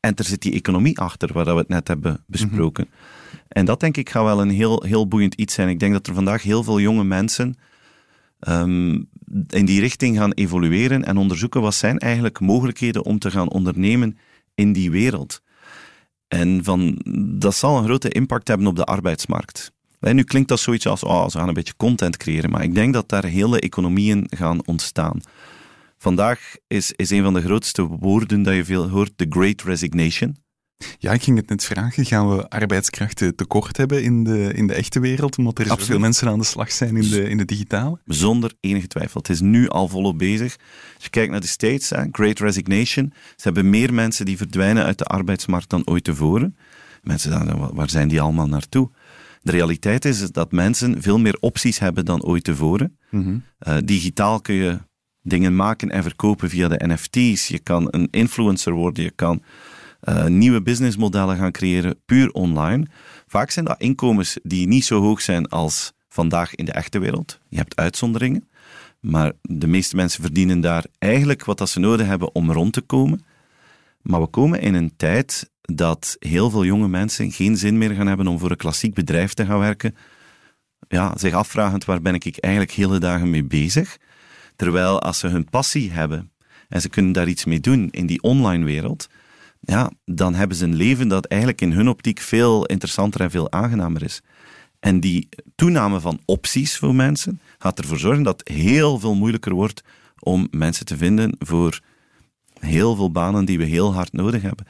en 0.00 0.14
er 0.14 0.24
zit 0.24 0.42
die 0.42 0.52
economie 0.52 0.98
achter, 0.98 1.32
waar 1.32 1.44
we 1.44 1.50
het 1.50 1.68
net 1.68 1.88
hebben 1.88 2.24
besproken. 2.26 2.88
En 3.48 3.64
dat 3.64 3.80
denk 3.80 3.96
ik 3.96 4.10
gaat 4.10 4.24
wel 4.24 4.40
een 4.40 4.50
heel, 4.50 4.82
heel 4.82 5.08
boeiend 5.08 5.34
iets 5.34 5.54
zijn. 5.54 5.68
Ik 5.68 5.80
denk 5.80 5.92
dat 5.92 6.06
er 6.06 6.14
vandaag 6.14 6.42
heel 6.42 6.62
veel 6.62 6.80
jonge 6.80 7.04
mensen 7.04 7.56
ehm, 8.40 8.90
in 9.48 9.64
die 9.64 9.80
richting 9.80 10.16
gaan 10.16 10.32
evolueren 10.32 11.04
en 11.04 11.16
onderzoeken 11.16 11.60
wat 11.60 11.74
zijn 11.74 11.98
eigenlijk 11.98 12.40
mogelijkheden 12.40 13.04
om 13.04 13.18
te 13.18 13.30
gaan 13.30 13.50
ondernemen 13.50 14.18
in 14.54 14.72
die 14.72 14.90
wereld. 14.90 15.42
En 16.28 16.64
van, 16.64 17.00
dat 17.38 17.54
zal 17.54 17.78
een 17.78 17.84
grote 17.84 18.08
impact 18.08 18.48
hebben 18.48 18.66
op 18.66 18.76
de 18.76 18.84
arbeidsmarkt. 18.84 19.72
En 20.00 20.16
nu 20.16 20.22
klinkt 20.22 20.48
dat 20.48 20.60
zoiets 20.60 20.86
als, 20.86 21.04
oh, 21.04 21.28
ze 21.28 21.38
gaan 21.38 21.48
een 21.48 21.54
beetje 21.54 21.76
content 21.76 22.16
creëren, 22.16 22.50
maar 22.50 22.62
ik 22.62 22.74
denk 22.74 22.94
dat 22.94 23.08
daar 23.08 23.24
hele 23.24 23.60
economieën 23.60 24.26
gaan 24.28 24.66
ontstaan. 24.66 25.20
Vandaag 26.02 26.54
is, 26.66 26.92
is 26.92 27.10
een 27.10 27.22
van 27.22 27.34
de 27.34 27.40
grootste 27.40 27.82
woorden 27.82 28.42
dat 28.42 28.54
je 28.54 28.64
veel 28.64 28.88
hoort, 28.88 29.12
the 29.16 29.26
great 29.28 29.62
resignation. 29.62 30.36
Ja, 30.98 31.12
ik 31.12 31.22
ging 31.22 31.36
het 31.36 31.48
net 31.48 31.64
vragen. 31.64 32.04
Gaan 32.04 32.36
we 32.36 32.48
arbeidskrachten 32.48 33.36
tekort 33.36 33.76
hebben 33.76 34.02
in 34.02 34.24
de, 34.24 34.52
in 34.54 34.66
de 34.66 34.74
echte 34.74 35.00
wereld, 35.00 35.38
omdat 35.38 35.58
er 35.58 35.66
zoveel 35.66 35.98
mensen 35.98 36.28
aan 36.28 36.38
de 36.38 36.44
slag 36.44 36.72
zijn 36.72 36.96
in 36.96 37.10
de, 37.10 37.28
in 37.28 37.36
de 37.36 37.44
digitale? 37.44 38.00
Zonder 38.04 38.52
enige 38.60 38.86
twijfel. 38.86 39.20
Het 39.20 39.30
is 39.30 39.40
nu 39.40 39.68
al 39.68 39.88
volop 39.88 40.18
bezig. 40.18 40.56
Als 40.94 41.04
je 41.04 41.10
kijkt 41.10 41.30
naar 41.30 41.40
de 41.40 41.46
States, 41.46 41.90
hè, 41.90 42.04
Great 42.12 42.38
Resignation, 42.38 43.12
ze 43.14 43.42
hebben 43.42 43.70
meer 43.70 43.94
mensen 43.94 44.24
die 44.24 44.36
verdwijnen 44.36 44.84
uit 44.84 44.98
de 44.98 45.04
arbeidsmarkt 45.04 45.70
dan 45.70 45.86
ooit 45.86 46.04
tevoren. 46.04 46.56
Mensen 47.02 47.74
waar 47.74 47.90
zijn 47.90 48.08
die 48.08 48.20
allemaal 48.20 48.48
naartoe? 48.48 48.90
De 49.42 49.50
realiteit 49.50 50.04
is 50.04 50.30
dat 50.30 50.52
mensen 50.52 51.02
veel 51.02 51.18
meer 51.18 51.36
opties 51.40 51.78
hebben 51.78 52.04
dan 52.04 52.24
ooit 52.24 52.44
tevoren. 52.44 52.98
Mm 53.10 53.42
digitaal 53.84 54.40
kun 54.40 54.54
je 54.54 54.78
dingen 55.22 55.56
maken 55.56 55.90
en 55.90 56.02
verkopen 56.02 56.48
via 56.48 56.68
de 56.68 56.86
NFT's. 56.86 57.48
Je 57.48 57.58
kan 57.58 57.88
een 57.90 58.08
influencer 58.10 58.72
worden, 58.72 59.04
je 59.04 59.10
kan 59.10 59.42
uh, 60.08 60.24
nieuwe 60.24 60.62
businessmodellen 60.62 61.36
gaan 61.36 61.52
creëren, 61.52 62.00
puur 62.06 62.30
online. 62.30 62.86
Vaak 63.26 63.50
zijn 63.50 63.64
dat 63.64 63.80
inkomens 63.80 64.38
die 64.42 64.66
niet 64.66 64.84
zo 64.84 65.00
hoog 65.00 65.20
zijn 65.20 65.48
als 65.48 65.92
vandaag 66.08 66.54
in 66.54 66.64
de 66.64 66.72
echte 66.72 66.98
wereld. 66.98 67.38
Je 67.48 67.56
hebt 67.56 67.76
uitzonderingen, 67.76 68.48
maar 69.00 69.32
de 69.42 69.66
meeste 69.66 69.96
mensen 69.96 70.22
verdienen 70.22 70.60
daar 70.60 70.84
eigenlijk 70.98 71.44
wat 71.44 71.58
dat 71.58 71.68
ze 71.68 71.80
nodig 71.80 72.06
hebben 72.06 72.34
om 72.34 72.52
rond 72.52 72.72
te 72.72 72.80
komen. 72.80 73.24
Maar 74.02 74.20
we 74.20 74.26
komen 74.26 74.60
in 74.60 74.74
een 74.74 74.96
tijd 74.96 75.50
dat 75.60 76.16
heel 76.18 76.50
veel 76.50 76.64
jonge 76.64 76.88
mensen 76.88 77.32
geen 77.32 77.56
zin 77.56 77.78
meer 77.78 77.90
gaan 77.90 78.06
hebben 78.06 78.26
om 78.26 78.38
voor 78.38 78.50
een 78.50 78.56
klassiek 78.56 78.94
bedrijf 78.94 79.34
te 79.34 79.46
gaan 79.46 79.58
werken. 79.58 79.96
Ja, 80.88 81.12
zich 81.16 81.32
afvragend 81.32 81.84
waar 81.84 82.02
ben 82.02 82.14
ik 82.14 82.38
eigenlijk 82.38 82.74
hele 82.74 82.98
dagen 82.98 83.30
mee 83.30 83.44
bezig. 83.44 83.96
Terwijl 84.60 85.00
als 85.00 85.18
ze 85.18 85.26
hun 85.26 85.44
passie 85.50 85.90
hebben 85.90 86.30
en 86.68 86.80
ze 86.80 86.88
kunnen 86.88 87.12
daar 87.12 87.28
iets 87.28 87.44
mee 87.44 87.60
doen 87.60 87.88
in 87.90 88.06
die 88.06 88.22
online 88.22 88.64
wereld, 88.64 89.08
ja, 89.60 89.90
dan 90.04 90.34
hebben 90.34 90.56
ze 90.56 90.64
een 90.64 90.76
leven 90.76 91.08
dat 91.08 91.26
eigenlijk 91.26 91.60
in 91.60 91.72
hun 91.72 91.88
optiek 91.88 92.20
veel 92.20 92.66
interessanter 92.66 93.20
en 93.20 93.30
veel 93.30 93.52
aangenamer 93.52 94.02
is. 94.02 94.20
En 94.80 95.00
die 95.00 95.28
toename 95.54 96.00
van 96.00 96.20
opties 96.24 96.76
voor 96.76 96.94
mensen 96.94 97.40
gaat 97.58 97.78
ervoor 97.78 97.98
zorgen 97.98 98.22
dat 98.22 98.38
het 98.38 98.56
heel 98.56 98.98
veel 98.98 99.14
moeilijker 99.14 99.54
wordt 99.54 99.82
om 100.18 100.48
mensen 100.50 100.86
te 100.86 100.96
vinden 100.96 101.36
voor 101.38 101.80
heel 102.58 102.96
veel 102.96 103.10
banen 103.10 103.44
die 103.44 103.58
we 103.58 103.64
heel 103.64 103.94
hard 103.94 104.12
nodig 104.12 104.42
hebben. 104.42 104.66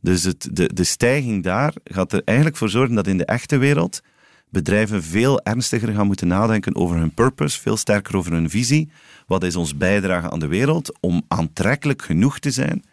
Dus 0.00 0.22
het, 0.22 0.48
de, 0.52 0.74
de 0.74 0.84
stijging 0.84 1.42
daar 1.42 1.74
gaat 1.84 2.12
er 2.12 2.22
eigenlijk 2.24 2.56
voor 2.56 2.68
zorgen 2.68 2.94
dat 2.94 3.06
in 3.06 3.18
de 3.18 3.24
echte 3.24 3.56
wereld 3.56 4.00
bedrijven 4.50 5.02
veel 5.02 5.40
ernstiger 5.40 5.94
gaan 5.94 6.06
moeten 6.06 6.28
nadenken 6.28 6.76
over 6.76 6.96
hun 6.96 7.14
purpose, 7.14 7.60
veel 7.60 7.76
sterker 7.76 8.16
over 8.16 8.32
hun 8.32 8.50
visie. 8.50 8.90
Wat 9.26 9.44
is 9.44 9.56
ons 9.56 9.76
bijdrage 9.76 10.30
aan 10.30 10.38
de 10.38 10.46
wereld 10.46 10.98
om 11.00 11.22
aantrekkelijk 11.28 12.02
genoeg 12.02 12.38
te 12.38 12.50
zijn 12.50 12.84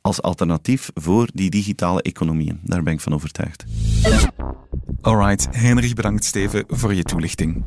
als 0.00 0.22
alternatief 0.22 0.90
voor 0.94 1.28
die 1.32 1.50
digitale 1.50 2.02
economieën. 2.02 2.60
Daar 2.62 2.82
ben 2.82 2.92
ik 2.92 3.00
van 3.00 3.14
overtuigd. 3.14 3.64
Alright, 5.00 5.48
Henry, 5.50 5.94
bedankt 5.94 6.24
Steven 6.24 6.64
voor 6.68 6.94
je 6.94 7.02
toelichting. 7.02 7.64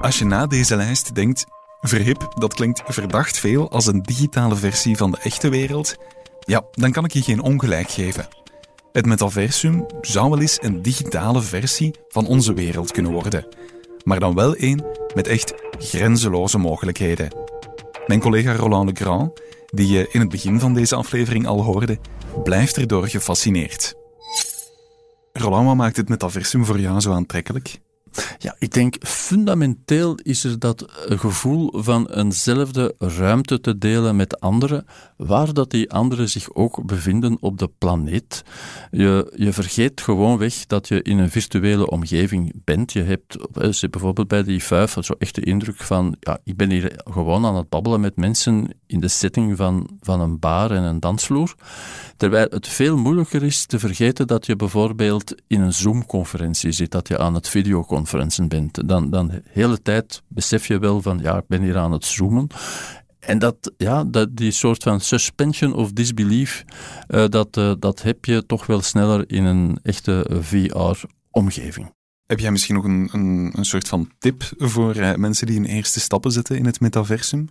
Als 0.00 0.18
je 0.18 0.24
na 0.24 0.46
deze 0.46 0.76
lijst 0.76 1.14
denkt, 1.14 1.44
verhip, 1.88 2.34
dat 2.38 2.54
klinkt 2.54 2.82
verdacht 2.86 3.38
veel 3.38 3.70
als 3.70 3.86
een 3.86 4.02
digitale 4.02 4.56
versie 4.56 4.96
van 4.96 5.10
de 5.10 5.18
echte 5.22 5.48
wereld, 5.48 5.96
ja, 6.40 6.64
dan 6.72 6.92
kan 6.92 7.04
ik 7.04 7.12
je 7.12 7.22
geen 7.22 7.42
ongelijk 7.42 7.90
geven. 7.90 8.28
Het 8.92 9.06
metaversum 9.06 9.86
zou 10.00 10.30
wel 10.30 10.40
eens 10.40 10.58
een 10.62 10.82
digitale 10.82 11.42
versie 11.42 11.94
van 12.08 12.26
onze 12.26 12.54
wereld 12.54 12.92
kunnen 12.92 13.12
worden 13.12 13.46
maar 14.06 14.20
dan 14.20 14.34
wel 14.34 14.54
één 14.54 14.84
met 15.14 15.26
echt 15.26 15.54
grenzeloze 15.78 16.58
mogelijkheden. 16.58 17.28
Mijn 18.06 18.20
collega 18.20 18.54
Roland 18.54 18.88
Legrand, 18.88 19.40
die 19.66 19.88
je 19.88 20.08
in 20.10 20.20
het 20.20 20.28
begin 20.28 20.60
van 20.60 20.74
deze 20.74 20.94
aflevering 20.94 21.46
al 21.46 21.62
hoorde, 21.62 21.98
blijft 22.44 22.76
erdoor 22.76 23.08
gefascineerd. 23.08 23.94
Roland, 25.32 25.66
wat 25.66 25.76
maakt 25.76 25.96
het 25.96 26.08
metaversum 26.08 26.64
voor 26.64 26.80
jou 26.80 27.00
zo 27.00 27.12
aantrekkelijk? 27.12 27.78
Ja, 28.38 28.56
ik 28.58 28.72
denk 28.72 28.96
fundamenteel 29.06 30.14
is 30.22 30.44
er 30.44 30.58
dat 30.58 30.84
gevoel 31.08 31.72
van 31.74 32.06
eenzelfde 32.10 32.94
ruimte 32.98 33.60
te 33.60 33.78
delen 33.78 34.16
met 34.16 34.40
anderen, 34.40 34.86
waar 35.16 35.52
dat 35.52 35.70
die 35.70 35.90
anderen 35.90 36.28
zich 36.28 36.54
ook 36.54 36.84
bevinden 36.84 37.36
op 37.40 37.58
de 37.58 37.70
planeet. 37.78 38.42
Je, 38.90 39.32
je 39.36 39.52
vergeet 39.52 40.00
gewoon 40.00 40.38
weg 40.38 40.66
dat 40.66 40.88
je 40.88 41.02
in 41.02 41.18
een 41.18 41.30
virtuele 41.30 41.90
omgeving 41.90 42.52
bent. 42.64 42.92
Je 42.92 43.02
hebt 43.02 43.36
je 43.80 43.88
bijvoorbeeld 43.90 44.28
bij 44.28 44.42
die 44.42 44.62
vijf 44.62 44.96
zo 45.00 45.14
echt 45.18 45.34
de 45.34 45.44
indruk 45.44 45.76
van, 45.76 46.16
ja, 46.20 46.38
ik 46.44 46.56
ben 46.56 46.70
hier 46.70 46.92
gewoon 46.96 47.46
aan 47.46 47.56
het 47.56 47.68
babbelen 47.68 48.00
met 48.00 48.16
mensen 48.16 48.70
in 48.86 49.00
de 49.00 49.08
setting 49.08 49.56
van, 49.56 49.88
van 50.00 50.20
een 50.20 50.38
bar 50.38 50.70
en 50.70 50.82
een 50.82 51.00
dansvloer. 51.00 51.54
Terwijl 52.16 52.46
het 52.50 52.68
veel 52.68 52.96
moeilijker 52.96 53.42
is 53.42 53.66
te 53.66 53.78
vergeten 53.78 54.26
dat 54.26 54.46
je 54.46 54.56
bijvoorbeeld 54.56 55.34
in 55.46 55.60
een 55.60 55.72
Zoom-conferentie 55.72 56.72
zit, 56.72 56.90
dat 56.90 57.08
je 57.08 57.18
aan 57.18 57.34
het 57.34 57.48
videoconferentie 57.48 58.46
bent. 58.46 58.88
Dan, 58.88 59.10
dan 59.10 59.28
de 59.28 59.42
hele 59.50 59.82
tijd 59.82 60.22
besef 60.28 60.66
je 60.66 60.78
wel 60.78 61.02
van, 61.02 61.18
ja, 61.22 61.36
ik 61.36 61.46
ben 61.46 61.62
hier 61.62 61.76
aan 61.76 61.92
het 61.92 62.04
zoomen. 62.04 62.46
En 63.18 63.38
dat, 63.38 63.72
ja, 63.76 64.04
dat, 64.04 64.36
die 64.36 64.50
soort 64.50 64.82
van 64.82 65.00
suspension 65.00 65.74
of 65.74 65.92
disbelief, 65.92 66.64
uh, 67.08 67.24
dat, 67.28 67.56
uh, 67.56 67.72
dat 67.78 68.02
heb 68.02 68.24
je 68.24 68.46
toch 68.46 68.66
wel 68.66 68.80
sneller 68.82 69.30
in 69.30 69.44
een 69.44 69.78
echte 69.82 70.26
VR-omgeving. 70.40 71.95
Heb 72.26 72.40
jij 72.40 72.50
misschien 72.50 72.74
nog 72.74 72.84
een, 72.84 73.08
een, 73.12 73.52
een 73.56 73.64
soort 73.64 73.88
van 73.88 74.10
tip 74.18 74.42
voor 74.56 74.96
uh, 74.96 75.14
mensen 75.14 75.46
die 75.46 75.56
hun 75.56 75.66
eerste 75.66 76.00
stappen 76.00 76.32
zetten 76.32 76.56
in 76.56 76.66
het 76.66 76.80
metaversum? 76.80 77.48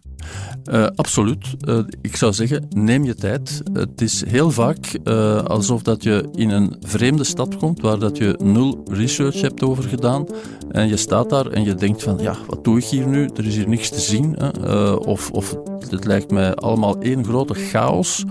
Uh, 0.71 0.87
absoluut. 0.95 1.55
Uh, 1.67 1.79
ik 2.01 2.15
zou 2.15 2.33
zeggen, 2.33 2.65
neem 2.69 3.03
je 3.03 3.15
tijd. 3.15 3.61
Het 3.73 4.01
is 4.01 4.25
heel 4.25 4.51
vaak 4.51 4.99
alsof 5.47 5.81
dat 5.81 6.03
je 6.03 6.29
in 6.33 6.49
een 6.49 6.75
vreemde 6.81 7.23
stad 7.23 7.57
komt 7.57 7.81
waar 7.81 7.99
dat 7.99 8.17
je 8.17 8.39
nul 8.43 8.83
research 8.91 9.41
hebt 9.41 9.63
over 9.63 9.83
gedaan. 9.83 10.25
En 10.71 10.87
je 10.87 10.97
staat 10.97 11.29
daar 11.29 11.47
en 11.47 11.63
je 11.63 11.75
denkt 11.75 12.03
van, 12.03 12.17
ja, 12.17 12.37
wat 12.47 12.63
doe 12.63 12.77
ik 12.77 12.85
hier 12.85 13.07
nu? 13.07 13.29
Er 13.35 13.45
is 13.45 13.55
hier 13.55 13.69
niks 13.69 13.89
te 13.89 13.99
zien. 13.99 14.55
of, 15.05 15.31
of 15.31 15.55
het 15.89 16.05
lijkt 16.05 16.31
mij 16.31 16.55
allemaal 16.55 17.01
één 17.01 17.25
grote 17.25 17.53
chaos. 17.53 18.23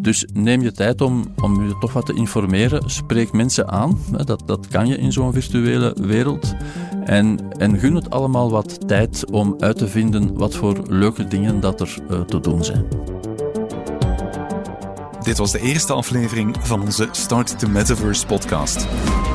Dus 0.00 0.26
neem 0.32 0.62
je 0.62 0.72
tijd 0.72 1.00
om, 1.00 1.24
om 1.40 1.66
je 1.66 1.78
toch 1.78 1.92
wat 1.92 2.06
te 2.06 2.14
informeren. 2.14 2.90
Spreek 2.90 3.32
mensen 3.32 3.68
aan. 3.68 3.98
Dat, 4.24 4.42
dat 4.46 4.68
kan 4.68 4.86
je 4.86 4.98
in 4.98 5.12
zo'n 5.12 5.32
virtuele 5.32 5.96
wereld. 6.02 6.54
En, 7.04 7.38
en 7.58 7.78
gun 7.78 7.94
het 7.94 8.10
allemaal 8.10 8.50
wat 8.50 8.88
tijd 8.88 9.30
om 9.30 9.54
uit 9.58 9.76
te 9.76 9.88
vinden 9.88 10.34
wat 10.34 10.54
voor 10.54 10.82
leuke 10.88 11.28
dingen 11.28 11.60
dat 11.60 11.80
er 11.80 11.96
uh, 12.10 12.20
te 12.20 12.40
doen 12.40 12.64
zijn. 12.64 12.86
Dit 15.22 15.38
was 15.38 15.52
de 15.52 15.60
eerste 15.60 15.92
aflevering 15.92 16.56
van 16.60 16.80
onze 16.80 17.08
Start 17.10 17.58
the 17.58 17.68
Metaverse 17.68 18.26
podcast. 18.26 18.86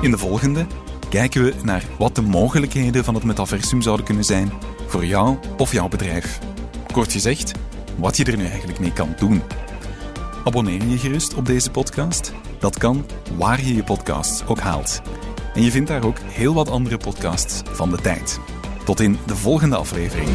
In 0.02 0.12
de 0.12 0.18
volgende 0.18 0.66
kijken 1.10 1.44
we 1.44 1.54
naar 1.64 1.84
wat 1.98 2.16
de 2.16 2.22
mogelijkheden 2.22 3.04
van 3.04 3.14
het 3.14 3.24
metaversum 3.24 3.82
zouden 3.82 4.06
kunnen 4.06 4.24
zijn 4.24 4.52
voor 4.88 5.06
jou 5.06 5.38
of 5.58 5.72
jouw 5.72 5.88
bedrijf. 5.88 6.40
Kort 6.92 7.12
gezegd, 7.12 7.52
wat 7.96 8.18
je 8.18 8.24
er 8.26 8.38
nu 8.38 8.46
eigenlijk 8.46 8.80
mee 8.80 8.94
kan 8.94 9.16
doen. 9.20 9.42
Abonneer 10.46 10.88
je 10.88 10.98
gerust 10.98 11.34
op 11.34 11.46
deze 11.46 11.72
podcast. 11.72 12.34
Dat 12.60 12.78
kan 12.78 13.06
waar 13.38 13.62
je 13.62 13.76
je 13.76 13.84
podcasts 13.84 14.46
ook 14.48 14.60
haalt. 14.60 15.02
En 15.54 15.64
je 15.64 15.72
vindt 15.72 15.90
daar 15.90 16.04
ook 16.04 16.18
heel 16.20 16.54
wat 16.54 16.70
andere 16.70 16.98
podcasts 16.98 17.62
van 17.72 17.90
de 17.90 17.98
tijd. 17.98 18.40
Tot 18.84 19.00
in 19.00 19.18
de 19.26 19.36
volgende 19.36 19.76
aflevering. 19.76 20.30